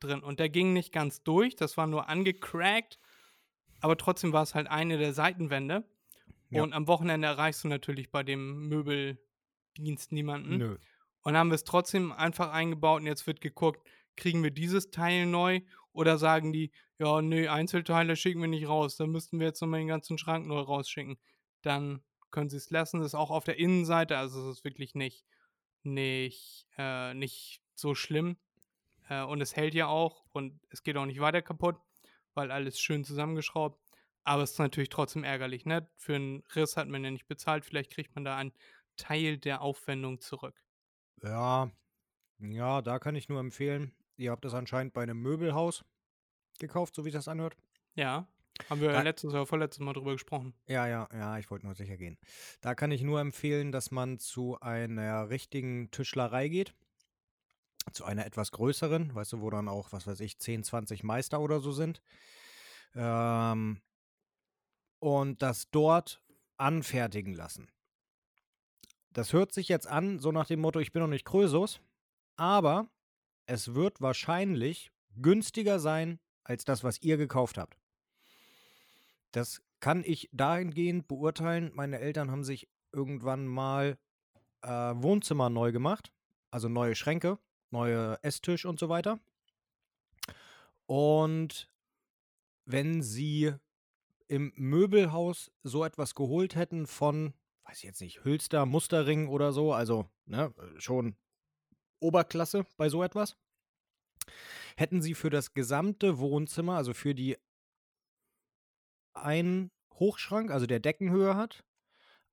[0.00, 1.56] drin und der ging nicht ganz durch.
[1.56, 2.98] Das war nur angecrackt,
[3.80, 5.84] aber trotzdem war es halt eine der Seitenwände.
[6.52, 6.62] Ja.
[6.62, 10.58] Und am Wochenende erreichst du natürlich bei dem Möbeldienst niemanden.
[10.58, 10.76] Nö.
[11.22, 13.86] Und haben wir es trotzdem einfach eingebaut und jetzt wird geguckt,
[14.16, 15.60] kriegen wir dieses Teil neu
[15.92, 19.80] oder sagen die, ja, nee, Einzelteile schicken wir nicht raus, dann müssten wir jetzt nochmal
[19.80, 21.18] den ganzen Schrank neu rausschicken.
[21.62, 24.94] Dann können sie es lassen, das ist auch auf der Innenseite, also es ist wirklich
[24.94, 25.24] nicht,
[25.82, 28.36] nicht, äh, nicht so schlimm.
[29.08, 31.76] Äh, und es hält ja auch und es geht auch nicht weiter kaputt,
[32.34, 33.81] weil alles schön zusammengeschraubt.
[34.24, 35.88] Aber es ist natürlich trotzdem ärgerlich, ne?
[35.96, 38.52] Für einen Riss hat man ja nicht bezahlt, vielleicht kriegt man da einen
[38.96, 40.62] Teil der Aufwendung zurück.
[41.22, 41.70] Ja,
[42.38, 43.94] ja, da kann ich nur empfehlen.
[44.16, 45.84] Ihr habt das anscheinend bei einem Möbelhaus
[46.58, 47.56] gekauft, so wie das anhört.
[47.94, 48.28] Ja,
[48.68, 50.54] haben wir Da- letztes oder vorletztes Mal drüber gesprochen.
[50.66, 52.18] Ja, ja, ja, ich wollte nur sicher gehen.
[52.60, 56.74] Da kann ich nur empfehlen, dass man zu einer richtigen Tischlerei geht.
[57.92, 61.40] Zu einer etwas größeren, weißt du, wo dann auch, was weiß ich, 10, 20 Meister
[61.40, 62.00] oder so sind.
[62.94, 63.80] Ähm,
[65.02, 66.22] und das dort
[66.58, 67.68] anfertigen lassen.
[69.10, 71.80] Das hört sich jetzt an, so nach dem Motto, ich bin noch nicht Krösus,
[72.36, 72.88] aber
[73.46, 77.76] es wird wahrscheinlich günstiger sein als das, was ihr gekauft habt.
[79.32, 81.72] Das kann ich dahingehend beurteilen.
[81.74, 83.98] Meine Eltern haben sich irgendwann mal
[84.62, 86.12] äh, Wohnzimmer neu gemacht,
[86.52, 89.18] also neue Schränke, neue Esstisch und so weiter.
[90.86, 91.68] Und
[92.66, 93.54] wenn sie
[94.32, 99.74] im Möbelhaus so etwas geholt hätten von, weiß ich jetzt nicht, Hülster, Musterring oder so,
[99.74, 101.16] also ne, schon
[102.00, 103.36] Oberklasse bei so etwas,
[104.78, 107.36] hätten sie für das gesamte Wohnzimmer, also für die
[109.12, 111.62] ein Hochschrank, also der Deckenhöhe hat,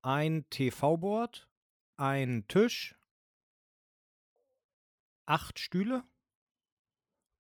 [0.00, 1.50] ein TV-Board,
[1.98, 2.94] ein Tisch,
[5.26, 6.02] acht Stühle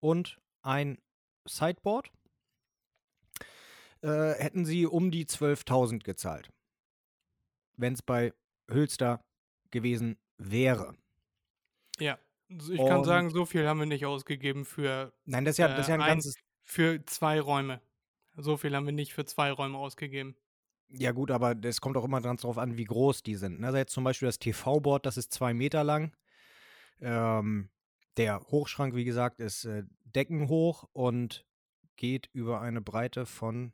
[0.01, 0.99] und ein
[1.47, 2.11] Sideboard,
[4.03, 6.51] äh, hätten sie um die 12.000 gezahlt.
[7.77, 8.33] Wenn es bei
[8.71, 9.25] Hülster
[9.71, 10.95] gewesen wäre.
[11.99, 12.19] Ja.
[12.49, 15.69] Ich kann Und- sagen, so viel haben wir nicht ausgegeben für, Nein, das ist ja,
[15.69, 16.37] das ist ja ein Äh, ein- ganzes.
[16.63, 17.81] für zwei Räume.
[18.37, 20.37] So viel haben wir nicht für zwei Räume ausgegeben.
[20.91, 23.61] Ja, gut, aber es kommt auch immer ganz drauf an, wie groß die sind.
[23.61, 23.67] Ne?
[23.67, 26.17] Also jetzt zum Beispiel das TV-Board, das ist zwei Meter lang.
[27.01, 27.69] Ähm,
[28.17, 31.45] der Hochschrank, wie gesagt, ist äh, deckenhoch und
[31.97, 33.73] geht über eine Breite von,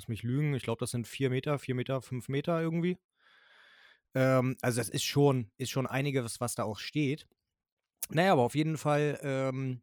[0.00, 2.96] lass mich lügen, ich glaube, das sind vier Meter, vier Meter, fünf Meter irgendwie.
[4.14, 7.26] Ähm, also das ist schon, ist schon einiges, was da auch steht.
[8.08, 9.82] Naja, aber auf jeden Fall, ähm,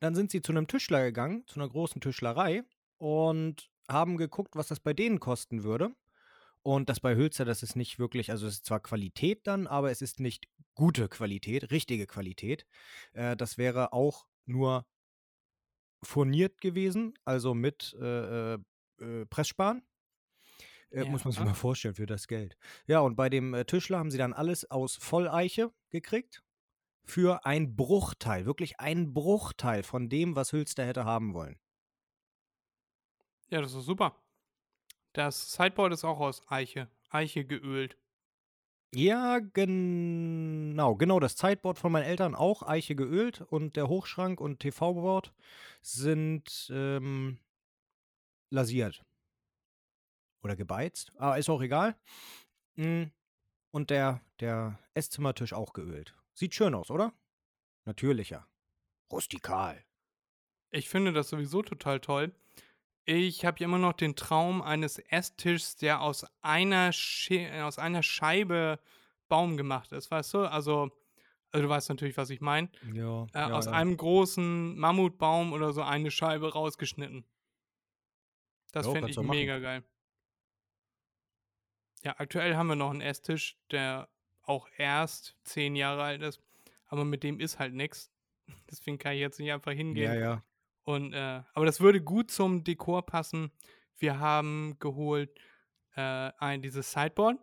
[0.00, 2.62] dann sind sie zu einem Tischler gegangen, zu einer großen Tischlerei
[2.96, 5.94] und haben geguckt, was das bei denen kosten würde.
[6.62, 9.90] Und das bei Hülzer, das ist nicht wirklich, also es ist zwar Qualität dann, aber
[9.90, 12.66] es ist nicht gute Qualität, richtige Qualität.
[13.12, 14.86] Äh, das wäre auch nur
[16.02, 18.58] furniert gewesen, also mit äh, äh,
[19.00, 19.82] äh, Pressspan.
[20.90, 21.46] Äh, Muss man sich Ja.
[21.46, 22.56] mal vorstellen für das Geld.
[22.86, 26.42] Ja, und bei dem äh, Tischler haben sie dann alles aus Volleiche gekriegt
[27.04, 31.58] für ein Bruchteil, wirklich ein Bruchteil von dem, was Hülster hätte haben wollen.
[33.50, 34.16] Ja, das ist super.
[35.12, 36.88] Das Sideboard ist auch aus Eiche.
[37.10, 37.96] Eiche geölt.
[38.92, 41.20] Ja, genau, genau.
[41.20, 45.32] Das Sideboard von meinen Eltern auch Eiche geölt und der Hochschrank und TV-Board
[45.80, 47.38] sind ähm,
[48.50, 49.04] lasiert.
[50.42, 51.12] Oder gebeizt.
[51.16, 51.96] Aber ist auch egal.
[52.76, 53.04] Mm,
[53.72, 56.16] Und der, der Esszimmertisch auch geölt.
[56.34, 57.12] Sieht schön aus, oder?
[57.84, 58.48] Natürlicher.
[59.12, 59.84] Rustikal.
[60.70, 62.34] Ich finde das sowieso total toll.
[63.04, 68.02] Ich habe ja immer noch den Traum eines Esstischs, der aus einer, Sche aus einer
[68.02, 68.78] Scheibe
[69.28, 70.38] Baum gemacht ist, weißt du?
[70.40, 70.90] Also,
[71.52, 72.68] also du weißt natürlich, was ich meine.
[72.92, 73.24] Ja.
[73.24, 73.72] Äh, ja, aus ja.
[73.72, 77.24] einem großen Mammutbaum oder so eine Scheibe rausgeschnitten.
[78.72, 79.36] Das fände ich du machen.
[79.36, 79.84] mega geil.
[82.02, 84.08] Ja, aktuell haben wir noch einen Esstisch, der
[84.42, 86.40] auch erst zehn Jahre alt ist,
[86.86, 88.10] aber mit dem ist halt nichts.
[88.70, 90.12] Deswegen kann ich jetzt nicht einfach hingehen.
[90.12, 90.44] Ja, ja.
[90.90, 93.52] Und, äh, aber das würde gut zum Dekor passen.
[93.98, 95.38] Wir haben geholt
[95.96, 96.00] äh,
[96.38, 97.38] ein, dieses Sideboard.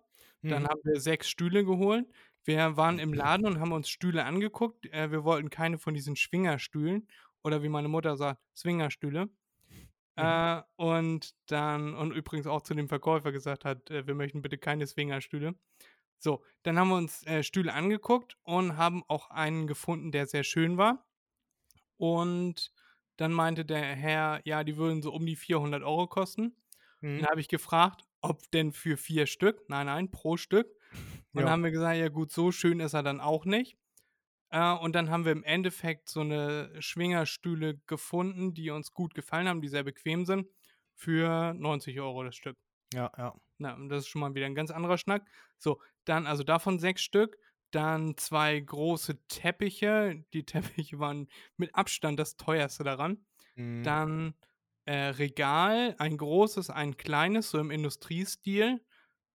[0.47, 0.67] Dann Mhm.
[0.67, 2.05] haben wir sechs Stühle geholt.
[2.43, 4.85] Wir waren im Laden und haben uns Stühle angeguckt.
[4.93, 7.07] Äh, wir wollten keine von diesen Schwingerstühlen
[7.43, 9.29] oder wie meine Mutter sagt, Swingerstühle.
[10.15, 14.57] Äh, und dann, und übrigens auch zu dem Verkäufer gesagt hat, äh, wir möchten bitte
[14.57, 15.55] keine Swingerstühle.
[16.19, 20.43] So, dann haben wir uns äh, Stühle angeguckt und haben auch einen gefunden, der sehr
[20.43, 21.05] schön war.
[21.97, 22.71] Und
[23.17, 26.55] dann meinte der Herr, ja, die würden so um die 400 Euro kosten.
[27.01, 27.19] Mhm.
[27.19, 29.63] Dann habe ich gefragt, ob denn für vier Stück?
[29.69, 30.67] Nein, nein, pro Stück.
[31.33, 31.49] Und dann Ja.
[31.49, 33.77] haben wir gesagt, ja gut, so schön ist er dann auch nicht.
[34.49, 39.47] Äh, und dann haben wir im Endeffekt so eine Schwingerstühle gefunden, die uns gut gefallen
[39.47, 40.47] haben, die sehr bequem sind,
[40.95, 42.57] für 90 Euro das Stück.
[42.93, 43.33] Ja, ja.
[43.59, 45.27] Na, und das ist schon mal wieder ein ganz anderer Schnack.
[45.57, 47.37] So, dann also davon sechs Stück.
[47.71, 50.23] Dann zwei große Teppiche.
[50.33, 53.25] Die Teppiche waren mit Abstand das teuerste daran.
[53.55, 53.83] Mhm.
[53.83, 54.33] Dann
[54.85, 58.81] äh, Regal, ein großes, ein kleines, so im Industriestil.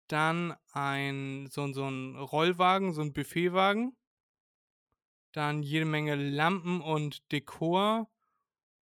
[0.09, 3.97] Dann ein, so, so ein Rollwagen, so ein Buffetwagen.
[5.33, 8.11] Dann jede Menge Lampen und Dekor.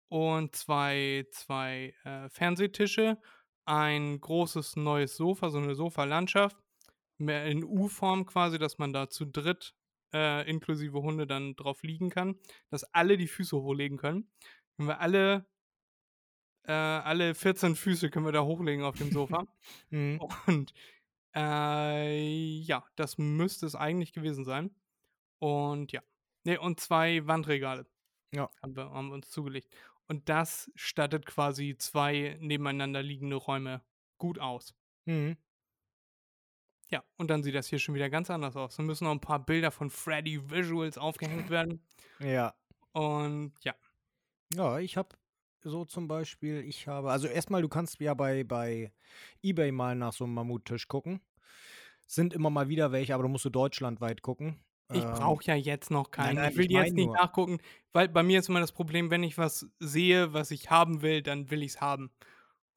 [0.09, 3.18] Und zwei, zwei äh, Fernsehtische.
[3.64, 6.57] Ein großes neues Sofa, so eine Sofalandschaft.
[7.21, 9.75] Mehr in U-Form quasi, dass man da zu dritt
[10.12, 12.37] äh, inklusive Hunde dann drauf liegen kann.
[12.71, 14.31] Dass alle die Füße hochlegen können.
[14.77, 15.47] Wenn wir alle
[16.64, 19.47] äh, alle 14 Füße können wir da hochlegen auf dem Sofa.
[19.91, 20.21] Mhm.
[20.47, 20.73] Und
[21.35, 24.75] äh, ja, das müsste es eigentlich gewesen sein.
[25.39, 26.03] Und ja.
[26.45, 27.87] Ne, und zwei Wandregale.
[28.33, 28.51] Ja.
[28.62, 29.75] Haben wir, haben wir uns zugelegt.
[30.07, 33.83] Und das stattet quasi zwei nebeneinander liegende Räume
[34.18, 34.75] gut aus.
[35.07, 35.37] Mhm.
[36.93, 38.76] Ja, und dann sieht das hier schon wieder ganz anders aus.
[38.76, 41.84] Dann müssen noch ein paar Bilder von Freddy Visuals aufgehängt werden.
[42.20, 42.55] Ja.
[42.93, 43.74] Und ja,
[44.55, 45.16] Ja, ich habe
[45.62, 48.93] so zum Beispiel, ich habe, also erstmal, du kannst ja bei, bei
[49.43, 51.20] Ebay mal nach so einem Mammuttisch gucken.
[52.07, 54.64] Sind immer mal wieder welche, aber du musst du deutschlandweit gucken.
[54.93, 56.36] Ich Ähm, brauche ja jetzt noch keinen.
[56.36, 57.14] nein, ich will ich jetzt nicht nur.
[57.14, 57.59] nachgucken,
[57.93, 61.22] weil bei mir ist immer das Problem, wenn ich was sehe, was ich haben will,
[61.22, 62.11] dann will ich es haben.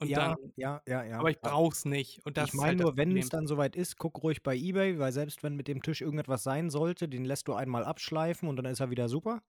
[0.04, 1.20] Und ja, dann, ja, ja, ja.
[1.20, 1.38] aber ich
[1.72, 2.20] es nicht.
[2.26, 5.00] Und das ich meine halt nur, wenn es dann soweit ist, guck ruhig bei Ebay,
[5.00, 8.58] weil selbst wenn mit dem Tisch irgendetwas sein sollte, den lässt du einmal abschleifen und
[8.58, 9.42] dann ist er wieder super.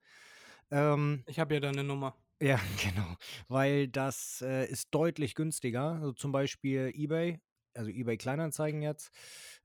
[0.71, 2.17] Ähm, Ich habe ja da eine Nummer.
[2.41, 3.17] ja, genau,
[3.49, 5.93] weil das äh, ist deutlich günstiger.
[5.95, 7.41] Also zum Beispiel Ebay,
[7.75, 9.11] also Ebay Kleinanzeigen jetzt.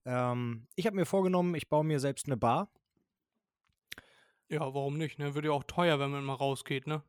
[0.05, 2.71] Ähm, ich habe mir vorgenommen, ich baue mir selbst eine Bar.
[4.49, 5.19] Ja, warum nicht?
[5.19, 5.35] Ne?
[5.35, 7.03] Wird ja auch teuer, wenn man mal rausgeht, ne?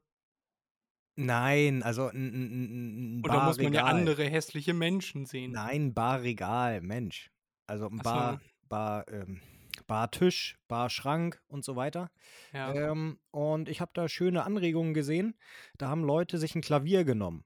[1.17, 5.53] Nein, also ein, ein, da muss man ja andere hässliche Menschen sehen.
[5.53, 7.31] Nein, Barregal, Mensch.
[7.67, 7.99] Also ein.
[7.99, 9.41] Bar, Bar, ähm,
[9.87, 12.11] Bartisch, Barschrank und so weiter.
[12.53, 12.73] Ja.
[12.75, 15.37] Ähm, und ich habe da schöne Anregungen gesehen.
[15.79, 17.45] Da haben Leute sich ein Klavier genommen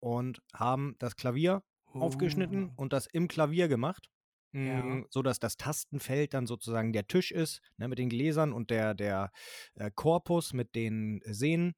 [0.00, 1.62] und haben das Klavier
[1.92, 2.72] aufgeschnitten Uh.
[2.76, 4.10] und das im Klavier gemacht.
[4.52, 4.82] Ja.
[4.82, 8.70] Mm, So dass das Tastenfeld dann sozusagen der Tisch ist, ne, mit den Gläsern und
[8.70, 9.30] der, der
[9.74, 11.74] äh, Korpus mit den Sehnen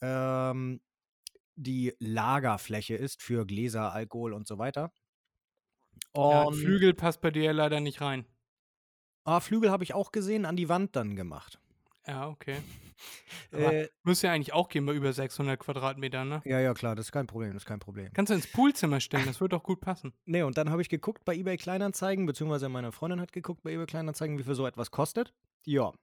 [0.00, 0.80] ähm,
[1.56, 4.92] die Lagerfläche ist für Gläser, Alkohol und so weiter.
[6.14, 8.24] Ja, Und Flügel passt bei dir ja leider nicht rein.
[9.24, 11.60] ah, Flügel habe ich auch gesehen, an die Wand dann gemacht.
[12.06, 12.56] Ja, okay.
[13.50, 16.42] Äh, Müsste ja eigentlich auch gehen bei über 600 Quadratmetern, ne?
[16.44, 18.12] ja, ja, klar, das ist kein Problem, das ist kein Problem.
[18.12, 20.12] Kannst du ins Poolzimmer stellen, das wird doch gut passen.
[20.26, 23.72] Nee, und dann habe ich geguckt bei eBay Kleinanzeigen, beziehungsweise meine Freundin hat geguckt bei
[23.72, 25.32] eBay Kleinanzeigen, wie viel so etwas kostet.
[25.64, 25.94] Ja.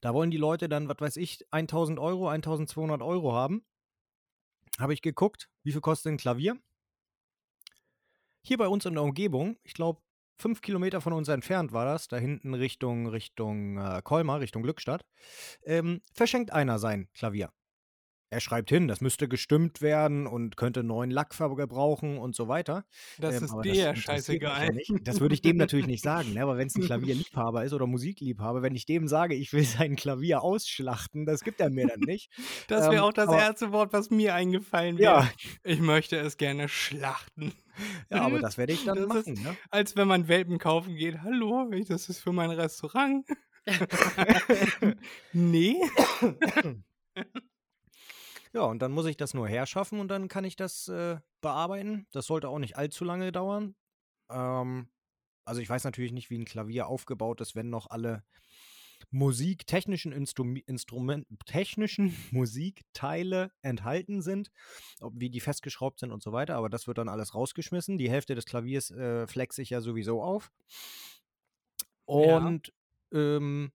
[0.00, 3.64] Da wollen die Leute dann, was weiß ich, 1000 Euro, 1200 Euro haben.
[4.78, 6.58] Habe ich geguckt, wie viel kostet ein Klavier?
[8.42, 10.00] Hier bei uns in der Umgebung, ich glaube,
[10.38, 15.04] fünf Kilometer von uns entfernt war das, da hinten Richtung, Richtung äh, Colmar, Richtung Glückstadt,
[15.64, 17.50] ähm, verschenkt einer sein Klavier.
[18.28, 22.84] Er schreibt hin, das müsste gestimmt werden und könnte neuen Lack verbrauchen und so weiter.
[23.18, 24.78] Das Ähm, ist dir ja interessiert mich ja scheißegal.
[25.02, 26.42] Das würde ich dem natürlich nicht sagen, ne?
[26.42, 29.94] aber wenn es ein Klavierliebhaber ist oder Musikliebhaber, wenn ich dem sage, ich will sein
[29.96, 32.30] Klavier ausschlachten, das gibt er mir dann nicht.
[32.68, 35.20] Das wäre Ähm, auch das aber- erste Wort, was mir eingefallen wäre.
[35.22, 35.30] Ja,
[35.62, 37.52] Ich möchte es gerne schlachten.
[38.10, 39.42] ja aber das werde ich dann Das ist- machen.
[39.44, 39.56] Ne?
[39.70, 41.22] Als wenn man Welpen kaufen geht.
[41.22, 43.24] Hallo, das ist für mein Restaurant.
[45.32, 45.76] nee.
[48.56, 52.06] Ja, und dann muss ich das nur herschaffen und dann kann ich das äh, bearbeiten.
[52.12, 53.76] Das sollte auch nicht allzu lange dauern.
[54.30, 54.88] Ähm,
[55.44, 58.24] also ich weiß natürlich nicht, wie ein Klavier aufgebaut ist, wenn noch alle
[59.10, 64.50] musiktechnischen Instrum Instrument technischen Musikteile enthalten sind,
[65.00, 67.98] ob, wie die festgeschraubt sind und so weiter, aber das wird dann alles rausgeschmissen.
[67.98, 70.50] Die Hälfte des Klaviers äh, flex ich ja sowieso auf.
[72.08, 72.38] Ja.
[72.38, 72.72] Und
[73.12, 73.70] ähm,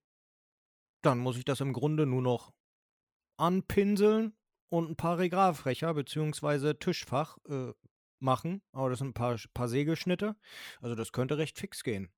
[1.04, 2.52] dann muss ich das im Grunde nur noch
[3.38, 4.36] anpinseln
[4.72, 6.76] und ein paar Regalfächer bzw.
[6.76, 7.74] Tischfach äh,
[8.20, 8.62] machen.
[8.72, 10.36] Aber das sind ein paar, paar Sägeschnitte.
[10.80, 12.10] Also das könnte recht fix gehen.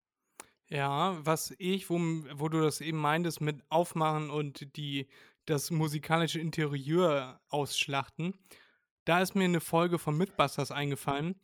[0.67, 1.97] Ja, was ich, wo,
[2.35, 5.07] wo du das eben meintest mit Aufmachen und die,
[5.45, 8.35] das musikalische Interieur ausschlachten,
[9.03, 11.35] da ist mir eine Folge von Mythbusters eingefallen,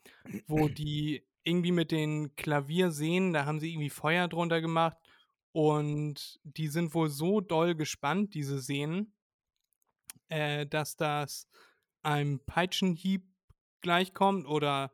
[0.47, 4.97] wo die irgendwie mit den Klaviersehnen, da haben sie irgendwie Feuer drunter gemacht
[5.51, 9.13] und die sind wohl so doll gespannt, diese Sehnen,
[10.29, 11.47] äh, dass das
[12.01, 13.23] einem Peitschenhieb
[13.81, 14.91] gleichkommt oder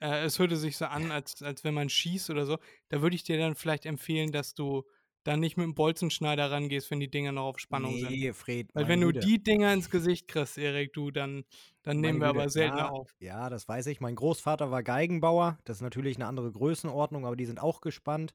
[0.00, 2.58] äh, es hörte sich so an, als, als wenn man schießt oder so.
[2.88, 4.84] Da würde ich dir dann vielleicht empfehlen, dass du
[5.24, 8.10] dann nicht mit dem Bolzenschneider rangehst, wenn die Dinger noch auf Spannung sind.
[8.10, 9.26] nee, Fred, Weil meine wenn du Güte.
[9.26, 11.44] die Dinger ins Gesicht kriegst, Erik, du, dann,
[11.82, 13.14] dann Meine nehmen wir Güte, aber seltener ja, auf.
[13.18, 14.00] Ja, das weiß ich.
[14.00, 15.58] Mein Großvater war Geigenbauer.
[15.64, 18.34] Das ist natürlich eine andere Größenordnung, aber die sind auch gespannt.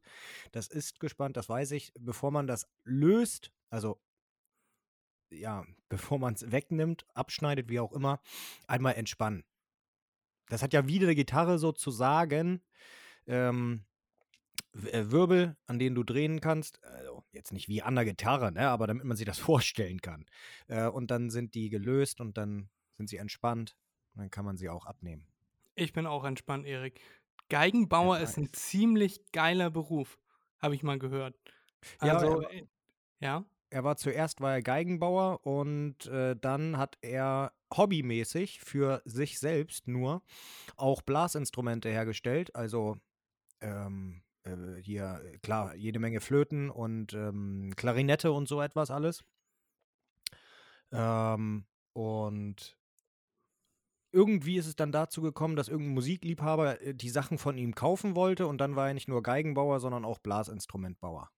[0.52, 1.92] Das ist gespannt, das weiß ich.
[2.00, 4.00] Bevor man das löst, also
[5.36, 8.22] ja, bevor man es wegnimmt, abschneidet, wie auch immer,
[8.68, 9.44] einmal entspannen.
[10.50, 12.62] Das hat ja wie eine Gitarre sozusagen
[13.28, 13.86] ähm,
[14.74, 16.84] äh, Wirbel, an denen du drehen kannst.
[16.84, 18.70] Also jetzt nicht wie an der Gitarre, ne?
[18.70, 20.26] aber damit man sich das vorstellen kann.
[20.68, 23.76] Äh, und dann sind die gelöst und dann sind sie entspannt.
[24.14, 25.28] Und dann kann man sie auch abnehmen.
[25.76, 27.02] Ich bin auch entspannt, Erik.
[27.50, 30.18] Geigenbauer Ja, ist ein ziemlich geiler Beruf,
[30.60, 31.36] habe ich mal gehört.
[32.02, 32.66] Ja, Also, äh,
[33.20, 39.40] ja, Er war zuerst war er Geigenbauer und äh, dann hat er hobbymäßig für sich
[39.40, 40.22] selbst nur
[40.78, 42.56] auch Blasinstrumente hergestellt.
[42.56, 42.98] Also
[43.62, 49.24] ähm, äh, hier, klar, jede Menge Flöten und ähm, Klarinette und so etwas alles.
[50.92, 52.78] Ähm, und
[54.12, 58.16] irgendwie ist es dann dazu gekommen, dass irgendein Musikliebhaber äh, die Sachen von ihm kaufen
[58.16, 61.30] wollte und dann war er nicht nur Geigenbauer, sondern auch Blasinstrumentbauer.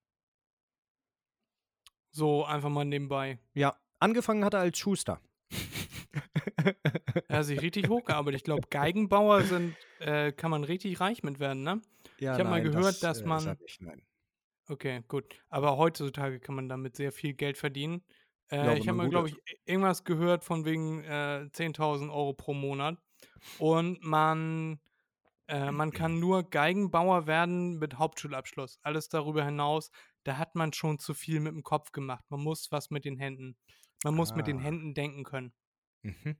[2.10, 3.38] So einfach mal nebenbei.
[3.54, 5.20] Ja, angefangen hat er als Schuster.
[7.28, 8.40] Er hat sich richtig hochgearbeitet.
[8.40, 11.80] Ich glaube, Geigenbauer sind, äh, kann man richtig reich mit werden, ne?
[12.18, 14.02] Ja, Ich hab mal gehört, dass äh, man- nicht, nein.
[14.68, 15.42] Okay, gut.
[15.48, 18.02] Aber heutzutage kann man damit sehr viel Geld verdienen.
[18.50, 22.32] Ja, Äh, wenn ich habe mal, glaube ich, irgendwas gehört von wegen äh, 10.000 Euro
[22.34, 22.98] pro Monat.
[23.58, 24.78] Und man,
[25.46, 28.78] äh, man kann nur Geigenbauer werden mit Hauptschulabschluss.
[28.82, 29.90] Alles darüber hinaus,
[30.28, 32.24] da hat man schon zu viel mit dem Kopf gemacht.
[32.28, 33.56] Man muss was mit den Händen.
[34.04, 34.62] Man muss mit den Ah.
[34.62, 35.54] Händen denken können.
[36.02, 36.36] Mhm.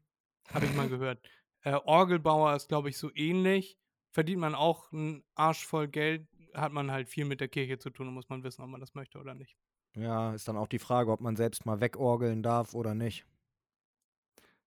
[0.53, 1.26] Habe ich mal gehört.
[1.62, 3.78] Äh, Orgelbauer ist, glaube ich, so ähnlich.
[4.12, 7.91] Verdient man auch einen Arsch voll Geld, hat man halt viel mit der Kirche zu
[7.91, 9.57] tun und muss man wissen, ob man das möchte oder nicht.
[9.97, 13.24] Ja, ist dann auch die Frage, ob man selbst mal wegorgeln darf oder nicht.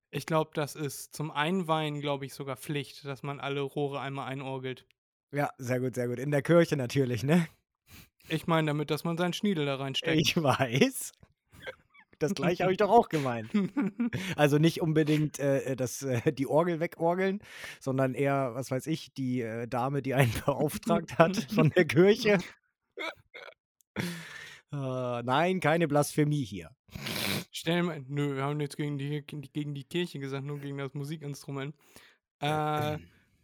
[0.10, 4.28] Ich glaube, das ist zum Einweihen, glaube ich, sogar Pflicht, dass man alle Rohre einmal
[4.28, 4.88] einorgelt.
[5.32, 6.20] Ja, sehr gut, sehr gut.
[6.20, 7.48] In der Kirche natürlich, ne?
[8.32, 10.20] Ich meine damit, dass man seinen Schniedel da reinsteckt.
[10.20, 11.12] Ich weiß.
[12.22, 13.50] Das gleiche habe ich doch auch gemeint.
[14.36, 17.40] Also nicht unbedingt äh, das, äh, die Orgel wegorgeln,
[17.80, 22.38] sondern eher, was weiß ich, die äh, Dame, die einen beauftragt hat von der Kirche.
[23.96, 24.02] Äh,
[25.24, 26.70] nein, keine Blasphemie hier.
[27.52, 30.94] Stell mal, nö, wir haben nichts gegen die, gegen die Kirche gesagt, nur gegen das
[30.94, 31.76] Musikinstrument.
[32.40, 32.98] Äh,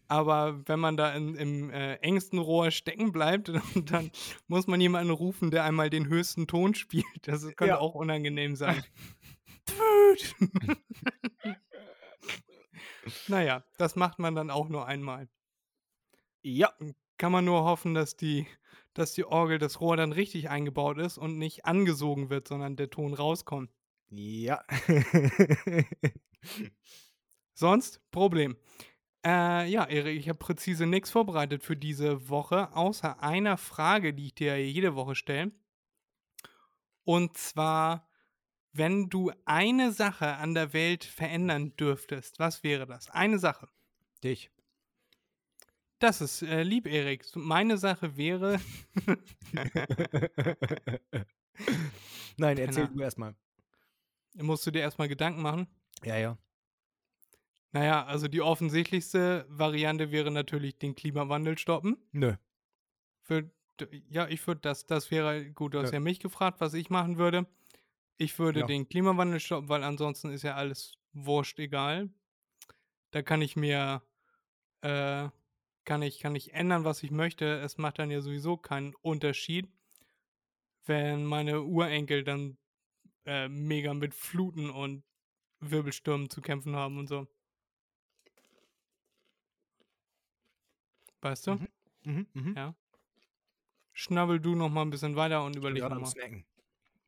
[0.07, 3.51] aber wenn man da in, im äh, engsten Rohr stecken bleibt,
[3.91, 4.11] dann
[4.47, 7.05] muss man jemanden rufen, der einmal den höchsten Ton spielt.
[7.23, 7.79] Das könnte Ja.
[7.79, 8.83] auch unangenehm sein.
[13.27, 15.27] naja, das macht man dann auch nur einmal.
[16.41, 16.73] Ja,
[17.17, 18.47] Kann man nur hoffen, dass die,
[18.93, 22.89] dass die Orgel, das Rohr dann richtig eingebaut ist und nicht angesogen wird, sondern der
[22.89, 23.71] Ton rauskommt.
[24.09, 24.63] ja.
[27.53, 28.55] Sonst Problem.
[29.27, 34.27] Äh, ja, Erik, ich habe präzise nichts vorbereitet für diese Woche, außer einer Frage, die
[34.27, 35.51] ich dir jede Woche stelle.
[37.03, 38.09] Und zwar,
[38.71, 43.09] wenn du eine Sache an der Welt verändern dürftest, was wäre das?
[43.09, 43.67] Eine Sache.
[44.23, 44.49] Dich.
[45.99, 47.25] Das ist äh, lieb, Erik.
[47.35, 48.61] Meine Sache wäre.
[52.37, 53.35] Nein, erzähl du erstmal.
[54.35, 55.67] musst du dir erstmal Gedanken machen.
[56.05, 56.37] Ja, ja.
[57.73, 61.97] Naja, also die offensichtlichste Variante wäre natürlich den Klimawandel stoppen.
[62.13, 62.33] Nö.
[63.23, 63.51] Für,
[64.09, 65.73] ja, ich würde das, das wäre gut.
[65.73, 65.95] Du hast Ja.
[65.95, 67.45] ja mich gefragt, was ich machen würde.
[68.17, 68.65] Ich würde Ja.
[68.67, 72.09] den Klimawandel stoppen, weil ansonsten ist ja alles wurscht egal.
[73.11, 74.03] Da kann ich mir,
[74.81, 75.29] äh,
[75.85, 77.59] kann ich, kann ich ändern, was ich möchte.
[77.59, 79.69] Es macht dann ja sowieso keinen Unterschied,
[80.85, 82.57] wenn meine Urenkel dann
[83.25, 85.03] äh, mega mit Fluten und
[85.59, 87.27] Wirbelstürmen zu kämpfen haben und so.
[91.21, 91.55] Weißt du?
[91.55, 91.67] Mhm.
[92.03, 92.55] Mhm, mhm.
[92.55, 92.75] Ja.
[93.93, 96.05] Schnabbel du noch mal ein bisschen weiter und überleg noch mal.
[96.05, 96.45] Snacken.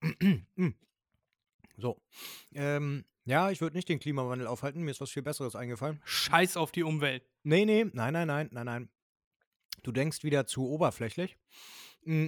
[0.55, 0.69] Mm.
[1.77, 2.01] so.
[2.53, 4.81] Ähm, ja, ich würde nicht den Klimawandel aufhalten.
[4.81, 6.01] Mir ist was viel Besseres eingefallen.
[6.05, 7.29] Scheiß auf die Umwelt.
[7.43, 8.89] Nee, nee, nein, nein, nein, nein, nein.
[9.83, 11.37] Du denkst wieder zu oberflächlich.
[12.03, 12.27] Mm,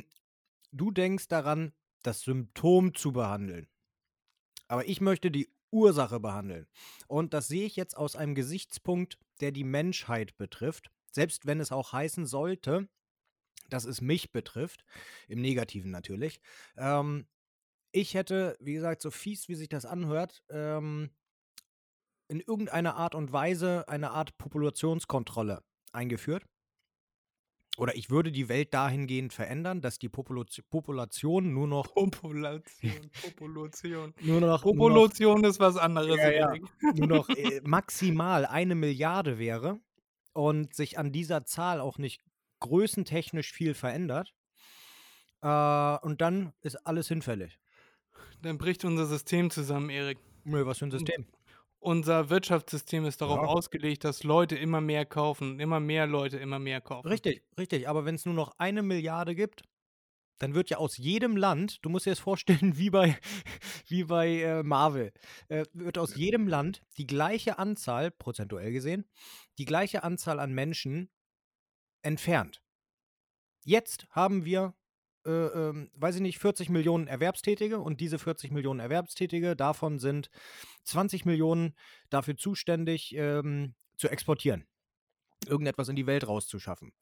[0.72, 3.68] Du denkst daran, das Symptom zu behandeln.
[4.68, 6.68] Aber ich möchte die Ursache behandeln.
[7.08, 10.90] Und das sehe ich jetzt aus einem Gesichtspunkt, der die Menschheit betrifft.
[11.12, 12.88] Selbst wenn es auch heißen sollte,
[13.70, 14.84] dass es mich betrifft.
[15.28, 16.42] Im Negativen natürlich.
[16.78, 17.28] Ähm,
[17.92, 21.10] ich hätte, wie gesagt, so fies, wie sich das anhört, ähm,
[22.28, 26.46] in irgendeiner Art und Weise eine Art Populationskontrolle eingeführt.
[27.78, 34.14] Oder ich würde die Welt dahingehend verändern, dass die Population, Population nur noch Population, Population.
[34.22, 36.54] nur noch, nur noch, Population ist was anderes, Ja, ja.
[36.96, 39.80] Nur noch äh, maximal eine Milliarde wäre
[40.34, 42.22] und sich an dieser Zahl auch nicht
[42.60, 44.34] größentechnisch viel verändert.
[45.42, 47.60] Äh, und dann ist alles hinfällig.
[48.42, 50.20] Dann bricht unser System zusammen, Erik.
[50.44, 51.26] Nö, was für ein System.
[51.80, 53.48] Unser Wirtschaftssystem ist darauf Ja.
[53.48, 55.60] ausgelegt, dass Leute immer mehr kaufen.
[55.60, 57.08] Immer mehr Leute immer mehr kaufen.
[57.08, 57.90] Richtig, richtig.
[57.90, 59.64] Aber wenn es nur noch eine Milliarde gibt,
[60.42, 63.18] dann wird ja aus jedem Land, du musst dir das vorstellen, wie bei,
[63.88, 65.14] wie bei äh, Marvel,
[65.50, 69.06] äh, wird aus jedem Land die gleiche Anzahl, prozentuell gesehen,
[69.60, 71.12] die gleiche Anzahl an Menschen
[72.02, 72.64] entfernt.
[73.64, 74.74] Jetzt haben wir,
[75.28, 80.32] äh, ähm, weiß ich nicht, 40 Millionen Erwerbstätige und diese 40 Millionen Erwerbstätige, davon sind
[80.86, 81.76] 20 Millionen
[82.10, 84.66] dafür zuständig, ähm, zu exportieren.
[85.46, 86.94] Irgendetwas in die Welt rauszuschaffen.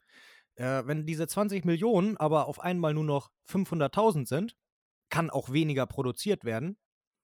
[0.60, 4.58] Äh, wenn diese 20 Millionen aber auf einmal nur noch 500.000 sind,
[5.10, 6.78] kann auch weniger produziert werden.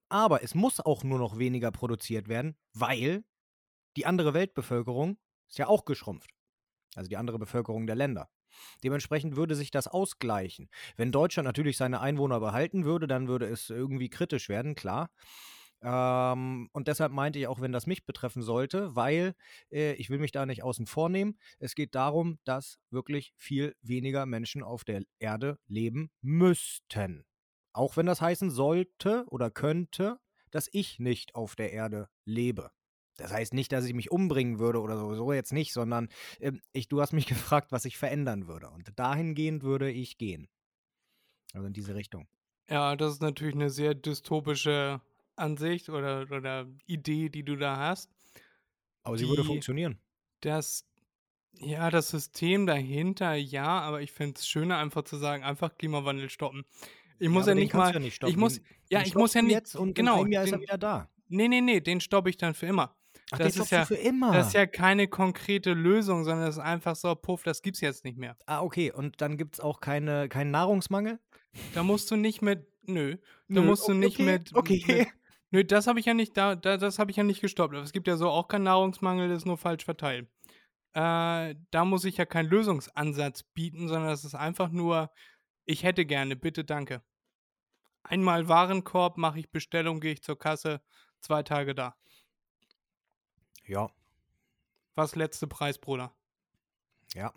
[0.10, 3.26] Aber es muss auch nur noch weniger produziert werden, weil
[3.98, 5.18] die andere Weltbevölkerung
[5.50, 6.32] ist ja auch geschrumpft.
[6.96, 8.30] Also die andere Bevölkerung der Länder.
[8.84, 10.70] Dementsprechend würde sich das ausgleichen.
[10.96, 15.10] Wenn Deutschland natürlich seine Einwohner behalten würde, dann würde es irgendwie kritisch werden, klar.
[15.86, 19.36] Ähm, und deshalb meinte ich auch, wenn das mich betreffen sollte, weil
[19.72, 21.38] äh, ich will mich da nicht außen vor nehmen.
[21.60, 27.24] Es geht darum, dass wirklich viel weniger Menschen auf der Erde leben müssten.
[27.72, 30.20] Auch wenn das heißen sollte oder könnte,
[30.50, 32.72] dass ich nicht auf der Erde lebe.
[33.18, 36.10] Das heißt nicht, dass ich mich umbringen würde oder so, so jetzt nicht, sondern
[36.40, 38.72] ähm, ich, du hast mich gefragt, was ich verändern würde.
[38.72, 40.48] Und dahingehend würde ich gehen.
[41.54, 42.28] Also in diese Richtung.
[42.70, 45.00] Ja, das ist natürlich eine sehr dystopische
[45.38, 48.10] Ansicht oder, oder Idee, die du da hast.
[49.04, 50.00] Aber sie würde Die- funktionieren.
[50.42, 50.86] Das,
[51.60, 56.30] ja, das System dahinter, ja, aber ich finde es schöner, einfach zu sagen, einfach Klimawandel
[56.30, 56.66] stoppen.
[57.18, 57.94] Ich muss ja, den nicht mal.
[57.94, 59.54] ja nicht ich muss, Den- ja, den ich muss ja nicht.
[59.54, 61.10] Jetzt und genau, in einem Jahr ist er den, wieder da.
[61.30, 62.96] nee, nee, nee, den stoppe ich dann für immer.
[63.32, 64.34] Ach, das den ist ja- für immer.
[64.34, 68.04] Das ist ja keine konkrete Lösung, sondern das ist einfach so, puff, das gibt's jetzt
[68.04, 68.38] nicht mehr.
[68.46, 68.92] ah, okay.
[68.92, 71.20] Und dann gibt es auch keine, keinen Nahrungsmangel?
[71.74, 74.84] Da musst du nicht mit, nö, da Nö, musst du okay, nicht mit, okay.
[74.88, 75.08] mit
[75.56, 77.74] Nö, das habe ich ja nicht, da, da, das habe ich ja nicht gestoppt.
[77.74, 80.28] Aber es gibt ja so auch keinen Nahrungsmangel, das ist nur falsch verteilt.
[80.92, 85.14] Äh, da muss ich ja keinen Lösungsansatz bieten, sondern das ist einfach nur,
[85.64, 87.02] ich hätte gerne, bitte, danke.
[88.04, 90.82] Einmal Warenkorb, mache ich Bestellung, gehe ich zur Kasse,
[91.22, 91.96] zwei Tage da.
[93.64, 93.90] Ja,
[94.96, 96.14] Was letzte Preis, Bruder?
[97.14, 97.34] ja.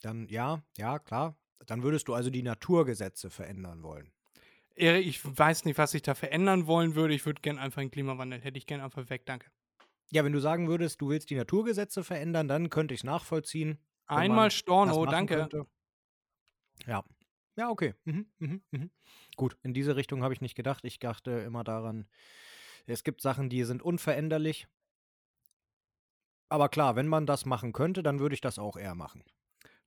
[0.00, 1.36] Dann, ja, ja, klar.
[1.66, 4.10] Dann würdest du also die Naturgesetze verändern wollen.
[4.80, 7.14] Erik, ich weiß nicht, was ich da verändern wollen würde.
[7.14, 8.40] Ich würde gern einfach einen Klimawandel.
[8.40, 9.50] Hätte ich gern einfach weg, danke.
[10.10, 13.78] Ja, wenn du sagen würdest, du willst die Naturgesetze verändern, dann könnte ich es nachvollziehen.
[14.06, 15.36] Einmal Storno, danke.
[15.36, 15.66] könnte.
[16.86, 17.04] Ja.
[17.56, 17.94] Ja, okay.
[18.04, 18.90] Mhm, mhm, mhm.
[19.36, 20.84] Gut, in diese Richtung habe ich nicht gedacht.
[20.84, 22.08] Ich dachte immer daran,
[22.86, 24.66] es gibt Sachen, die sind unveränderlich.
[26.48, 29.22] Aber klar, wenn man das machen könnte, dann würde ich das auch eher machen.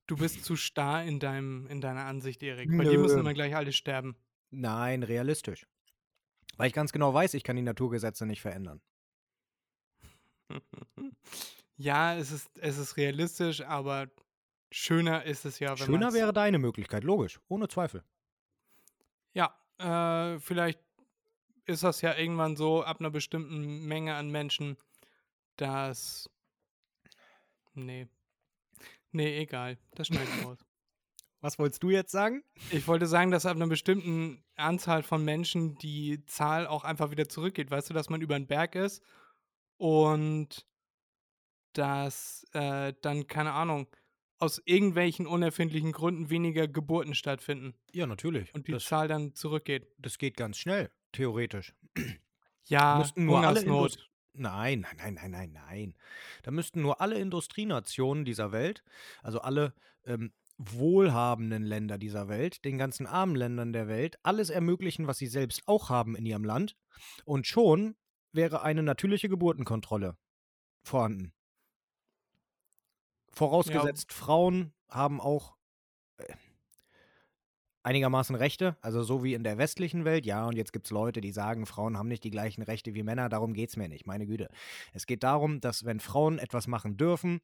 [0.07, 2.69] Du bist zu starr in, deinem, in deiner Ansicht, Erik.
[2.77, 3.21] Bei dir müssen Nö.
[3.21, 4.15] immer gleich alle sterben.
[4.53, 5.65] Nein, realistisch.
[6.57, 8.81] Weil ich ganz genau weiß, ich kann die Naturgesetze nicht verändern.
[11.75, 14.07] Ja, es ist, es ist realistisch, aber
[14.69, 18.03] schöner ist es ja, wenn Schöner wäre deine Möglichkeit, logisch, ohne Zweifel.
[19.33, 20.79] Ja, äh, vielleicht
[21.65, 24.77] ist das ja irgendwann so ab einer bestimmten Menge an Menschen,
[25.57, 26.29] dass.
[27.73, 28.07] Nee.
[29.11, 29.79] Nee, egal.
[29.95, 30.59] Das schneide ich raus.
[31.43, 32.41] Was wolltest du jetzt sagen?
[32.71, 37.27] Ich wollte sagen, dass ab einer bestimmten Anzahl von Menschen die Zahl auch einfach wieder
[37.27, 37.69] zurückgeht.
[37.69, 39.03] Weißt du, dass man über einen Berg ist
[39.75, 40.65] und
[41.73, 43.87] dass äh, dann, keine Ahnung,
[44.39, 48.53] aus irgendwelchen unerfindlichen Gründen weniger Geburten stattfinden Ja, natürlich.
[48.55, 49.85] und die das, Zahl dann zurückgeht.
[49.97, 51.75] das geht ganz schnell, theoretisch.
[52.67, 54.09] Ja, müssten nur Hungersnot.
[54.31, 55.97] Nein, nein, nein, nein, nein, nein.
[56.43, 58.81] Da müssten nur alle Industrienationen dieser Welt,
[59.21, 59.73] also alle
[60.05, 65.27] ähm, wohlhabenden Länder dieser Welt, den ganzen armen Ländern der Welt, alles ermöglichen, was sie
[65.27, 66.75] selbst auch haben in ihrem Land.
[67.25, 67.95] Und schon
[68.31, 70.17] wäre eine natürliche Geburtenkontrolle
[70.83, 71.33] vorhanden.
[73.31, 75.55] Vorausgesetzt, Frauen haben auch
[76.17, 76.33] äh,
[77.81, 80.25] einigermaßen Rechte, also so wie in der westlichen Welt.
[80.25, 83.03] Ja, und jetzt gibt es Leute, die sagen, Frauen haben nicht die gleichen Rechte wie
[83.03, 84.49] Männer, darum geht es mir nicht, meine Güte.
[84.93, 87.41] Es geht darum, dass wenn Frauen etwas machen dürfen,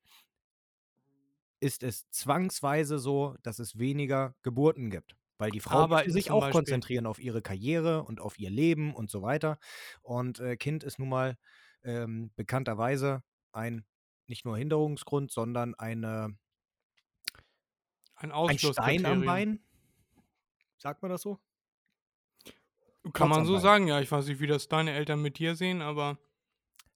[1.60, 5.16] ist es zwangsweise so, dass es weniger Geburten gibt.
[5.38, 8.94] Weil die Frauen müssen sich auch Beispiel- konzentrieren auf ihre Karriere und auf ihr Leben
[8.94, 9.58] und so weiter.
[10.02, 11.38] Und äh, Kind ist nun mal
[11.84, 13.86] ähm, bekannterweise ein
[14.28, 16.38] nicht nur Hinderungsgrund, sondern eine,
[18.16, 19.26] Ein ein Stein am.
[19.26, 19.64] Bein.
[20.78, 21.40] Sagt man das so?
[23.14, 24.02] Kann man so sagen, ja.
[24.02, 26.20] Ich weiß nicht, wie das deine Eltern mit dir sehen, aber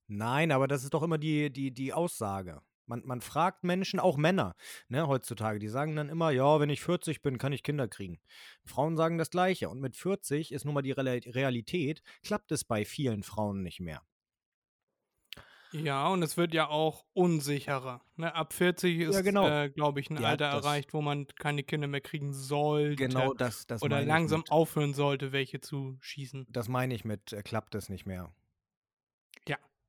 [0.06, 2.60] Nein, aber das ist doch immer die, die, die Aussage.
[2.86, 4.54] Man, man fragt Menschen, auch Männer,
[4.88, 8.20] ne, heutzutage, die sagen dann immer, ja, wenn ich 40 bin, kann ich Kinder kriegen.
[8.64, 9.68] Frauen sagen das Gleiche.
[9.70, 13.80] Und mit 40 ist nun mal die Real- Realität, klappt es bei vielen Frauen nicht
[13.80, 14.02] mehr.
[15.72, 18.00] ja, und es wird ja auch unsicherer.
[18.16, 18.32] Ne?
[18.32, 19.48] Ab 40 ist, genau.
[19.48, 22.94] äh, glaube ich, ein Ja, Alter erreicht, wo man keine Kinder mehr kriegen sollte.
[22.94, 26.46] Genau das, das oder langsam aufhören sollte, welche zu schießen.
[26.48, 28.32] Das meine ich mit, äh, klappt es nicht mehr.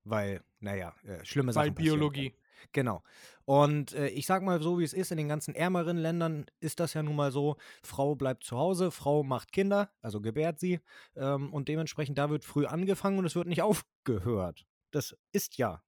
[0.05, 2.29] Weil, naja, äh, schlimme Weil Sachen passieren Biologie.
[2.29, 2.41] können.
[2.71, 3.03] Genau.
[3.45, 6.79] Und äh, ich sag mal so, wie es ist, in den ganzen ärmeren Ländern ist
[6.79, 10.79] das ja nun mal so, Frau bleibt zu Hause, Frau macht Kinder, also gebärt sie,
[11.15, 14.65] ähm, und dementsprechend da wird früh angefangen und es wird nicht aufgehört.
[14.91, 15.83] Das ist ja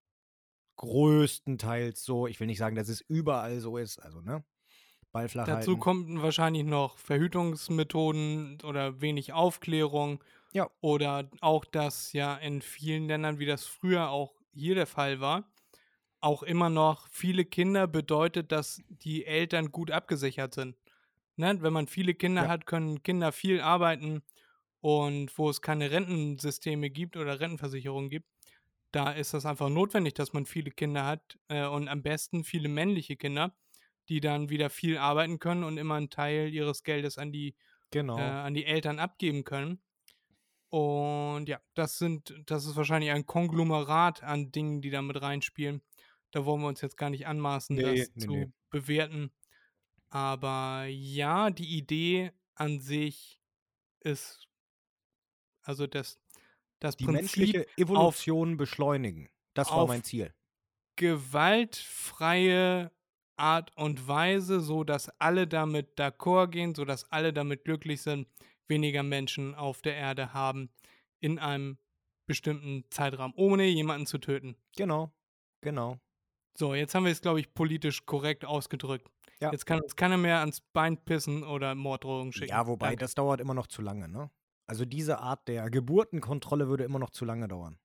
[0.76, 2.28] größtenteils so.
[2.28, 4.43] Ich will nicht sagen, dass es überall so ist, also ne?
[5.13, 5.80] Dazu halten.
[5.80, 10.24] kommt wahrscheinlich noch Verhütungsmethoden oder wenig Aufklärung.
[10.54, 10.70] Ja.
[10.82, 15.52] Oder auch, dass ja in vielen Ländern, wie das früher auch hier der Fall war,
[16.22, 20.78] auch immer noch viele Kinder bedeutet, dass die Eltern gut abgesichert sind.
[21.38, 21.62] Ne?
[21.62, 22.50] Wenn man viele Kinder Ja.
[22.50, 24.24] hat, können Kinder viel arbeiten
[24.82, 28.30] und wo es keine Rentensysteme gibt oder Rentenversicherungen gibt,
[28.91, 32.70] da ist das einfach notwendig, dass man viele Kinder hat äh, und am besten viele
[32.70, 33.56] männliche Kinder,
[34.10, 37.56] die dann wieder viel arbeiten können und immer einen Teil ihres Geldes an die,
[37.91, 38.18] Genau.
[38.18, 39.82] äh, an die Eltern abgeben können.
[40.70, 45.82] Und ja, das sind, das ist wahrscheinlich ein Konglomerat an Dingen, die da mit reinspielen.
[46.32, 48.51] Da wollen wir uns jetzt gar nicht anmaßen, Nee, das nee, zu nee.
[48.70, 49.32] bewerten.
[50.09, 53.39] Aber ja, die Idee an sich
[54.01, 54.47] ist,
[55.61, 56.20] also das,
[56.80, 59.30] das Die Prinzip menschliche Evolution beschleunigen.
[59.53, 60.34] Das war auf- mein Ziel.
[60.97, 62.91] gewaltfreie
[63.38, 68.28] Art und Weise, so dass alle damit d'accord gehen, so dass alle damit glücklich sind,
[68.68, 70.70] weniger Menschen auf der Erde haben
[71.20, 71.78] in einem
[72.26, 74.55] bestimmten Zeitraum, ohne jemanden zu töten.
[74.76, 75.11] Genau.
[75.61, 75.99] Genau.
[76.57, 79.09] So, jetzt haben wir es, glaube ich, politisch korrekt ausgedrückt.
[79.39, 79.51] Ja.
[79.51, 82.49] Jetzt kann uns keiner mehr ans Bein pissen oder Morddrohungen schicken.
[82.49, 83.01] Ja, wobei, Danke.
[83.01, 84.32] das dauert immer noch zu lange, ne?
[84.65, 87.80] Also diese Art der Geburtenkontrolle würde immer noch zu lange dauern.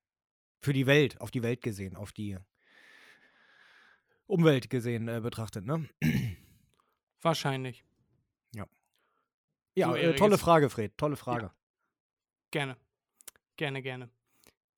[0.60, 2.38] Für die Welt, auf die Welt gesehen, auf die
[4.26, 5.88] Umwelt gesehen äh, betrachtet, ne?
[7.20, 7.84] Wahrscheinlich.
[9.74, 11.50] Ja, äh, tolle Frage, Fred, tolle Frage.
[12.50, 12.76] Gerne.
[13.56, 14.10] Gerne, gerne.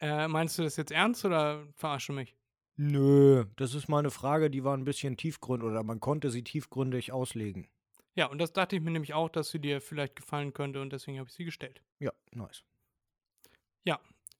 [0.00, 2.34] Äh, meinst du das jetzt ernst oder verarsche mich?
[2.76, 6.42] Nö, das ist mal eine Frage, die war ein bisschen tiefgründig oder man konnte sie
[6.42, 7.68] tiefgründig auslegen.
[8.16, 10.92] Ja, und das dachte ich mir nämlich auch, dass sie dir vielleicht gefallen könnte und
[10.92, 11.82] deswegen habe ich sie gestellt.
[11.98, 12.64] Ja, nice.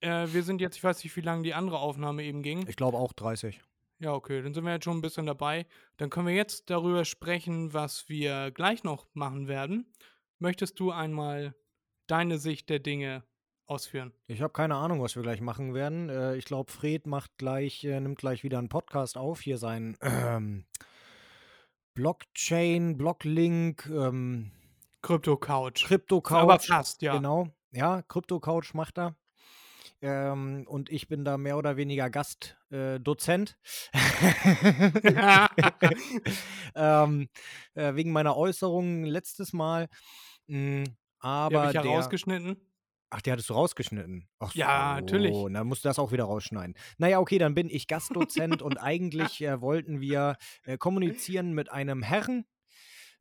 [0.05, 2.67] Äh, wir sind jetzt, ich weiß nicht, wie lange die andere Aufnahme eben ging.
[2.69, 3.61] Ich glaube auch 30.
[4.01, 5.67] Ja, okay, dann sind wir jetzt schon ein bisschen dabei.
[5.97, 9.87] Dann können wir jetzt darüber sprechen, was wir gleich noch machen werden.
[10.39, 11.55] Möchtest du einmal
[12.07, 13.25] deine Sicht der Dinge
[13.67, 14.13] ausführen?
[14.27, 16.09] Ich habe keine Ahnung, was wir gleich machen werden.
[16.09, 19.41] Äh, ich glaube, Fred macht gleich, äh, nimmt gleich wieder einen Podcast auf.
[19.41, 20.65] Hier sein ähm,
[21.95, 24.51] Blockchain, Blocklink, ähm,
[25.03, 25.85] Crypto Couch.
[25.85, 26.43] Crypto Couch.
[26.43, 27.15] Aber fast, ja.
[27.15, 27.49] Genau.
[27.73, 29.15] Ja, Crypto Couch macht er.
[30.05, 33.57] Ähm, und ich bin da mehr oder weniger Gastdozent.
[36.75, 37.29] ähm,
[37.75, 39.89] äh, wegen meiner Äußerungen letztes Mal.
[40.47, 42.57] Mh, Die aber habe ich ja der, rausgeschnitten.
[43.09, 44.29] Ach, die hattest du rausgeschnitten.
[44.41, 45.35] Ach so, Ja, natürlich.
[45.51, 46.75] dann musst du das auch wieder rausschneiden.
[46.99, 52.03] Naja, okay, dann bin ich Gastdozent und eigentlich äh, wollten wir äh, kommunizieren mit einem
[52.03, 52.45] Herrn.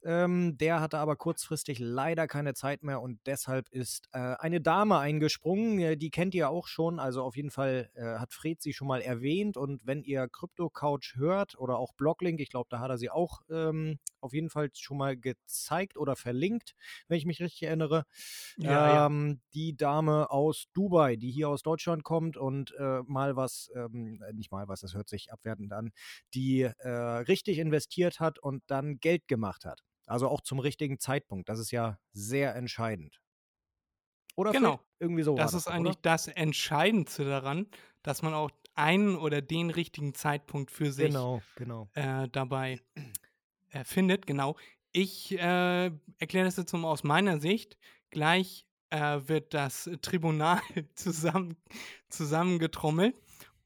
[0.05, 4.97] Ähm, der hatte aber kurzfristig leider keine Zeit mehr und deshalb ist äh, eine Dame
[4.97, 5.79] eingesprungen.
[5.79, 6.99] Äh, die kennt ihr auch schon.
[6.99, 9.55] Also auf jeden Fall äh, hat Fred sie schon mal erwähnt.
[9.55, 13.09] Und wenn ihr Crypto Couch hört oder auch Bloglink, ich glaube, da hat er sie
[13.09, 16.75] auch ähm, auf jeden Fall schon mal gezeigt oder verlinkt,
[17.07, 18.05] wenn ich mich richtig erinnere.
[18.57, 19.05] Ja, ja.
[19.05, 24.21] ähm, Die Dame aus Dubai, die hier aus Deutschland kommt und äh, mal was, ähm,
[24.27, 25.91] äh, nicht mal was, das hört sich abwertend an,
[26.33, 29.83] die richtig investiert hat und dann Geld gemacht hat.
[30.05, 31.49] Also auch zum richtigen Zeitpunkt.
[31.49, 33.21] Das ist ja sehr entscheidend.
[34.35, 34.51] Oder?
[34.51, 34.79] Genau.
[34.99, 35.37] irgendwie so.
[35.37, 36.01] war Das ist doch, eigentlich oder?
[36.03, 37.67] das Entscheidendste daran,
[38.01, 41.89] dass man auch einen oder den richtigen Zeitpunkt für sich Genau, genau.
[41.93, 42.81] äh, dabei
[43.71, 44.25] äh, findet.
[44.25, 44.57] Genau.
[44.91, 47.77] Ich äh, erkläre das jetzt mal aus meiner Sicht.
[48.09, 50.61] Gleich äh, wird das Tribunal
[50.95, 51.57] zusammen,
[52.09, 53.15] zusammengetrommelt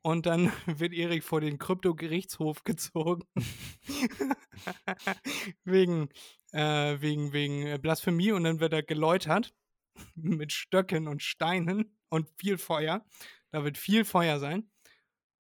[0.07, 3.27] und dann wird Erik vor den Kryptogerichtshof gezogen.
[5.65, 6.07] wegen,
[6.53, 9.53] äh, wegen, wegen äh, Blasphemie und dann wird er geläutert
[10.15, 13.05] mit Stöcken und Steinen und viel Feuer.
[13.51, 14.71] Da wird viel Feuer sein.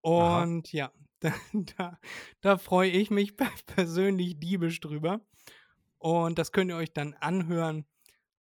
[0.02, 0.44] Aha.
[0.44, 0.90] Und ja,
[1.20, 2.00] da, da,
[2.40, 5.20] da freue ich mich pe- persönlich diebisch drüber.
[5.98, 7.84] Und das könnt ihr euch dann anhören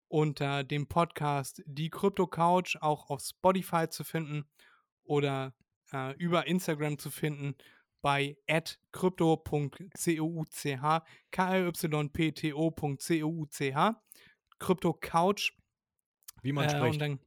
[0.07, 4.49] unter dem Podcast Die Crypto Couch, auch auf Spotify zu finden
[5.03, 5.53] oder
[5.93, 7.55] äh, über Instagram zu finden
[8.01, 8.37] bei
[8.93, 13.95] crypto.couch, k-l-y-p-t-o.couch,
[14.59, 15.53] Crypto Couch.
[16.43, 17.01] Wie man Äh, spricht.
[17.01, 17.19] dann,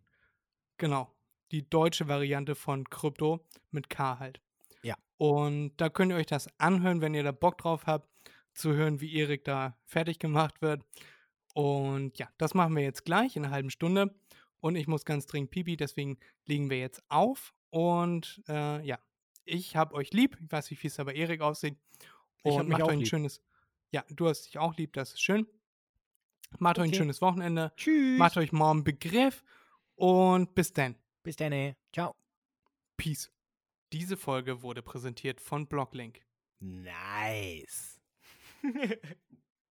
[0.78, 1.13] genau,
[1.51, 4.41] die deutsche Variante von Krypto mit K halt.
[4.84, 4.95] Ja.
[5.18, 8.09] Und da könnt ihr euch das anhören, wenn ihr da Bock drauf habt,
[8.53, 10.84] zu hören, wie Erik da fertig gemacht wird.
[11.53, 14.13] Und ja, das machen wir jetzt gleich in einer halben Stunde.
[14.59, 17.53] Und ich muss ganz dringend pipi, deswegen legen wir jetzt auf.
[17.76, 18.99] Und äh, ja,
[19.43, 20.38] ich hab euch lieb.
[20.41, 21.78] Ich weiß nicht, wie es da bei Erik aussieht.
[22.45, 23.09] Ich hab Und mich macht auch euch ein lieb.
[23.09, 23.41] schönes.
[23.91, 25.45] Ja, du hast dich auch lieb, das ist schön.
[26.57, 26.97] Macht euch ein Okay.
[26.99, 27.73] schönes Wochenende.
[27.76, 28.17] Tschüss.
[28.17, 29.43] Macht euch einen Begriff.
[29.95, 30.95] Und bis dann.
[31.21, 31.76] Bis dann.
[31.91, 32.15] Ciao.
[32.95, 33.30] Peace.
[33.91, 36.21] Diese Folge wurde präsentiert von Blocklink.
[36.59, 37.99] Nice.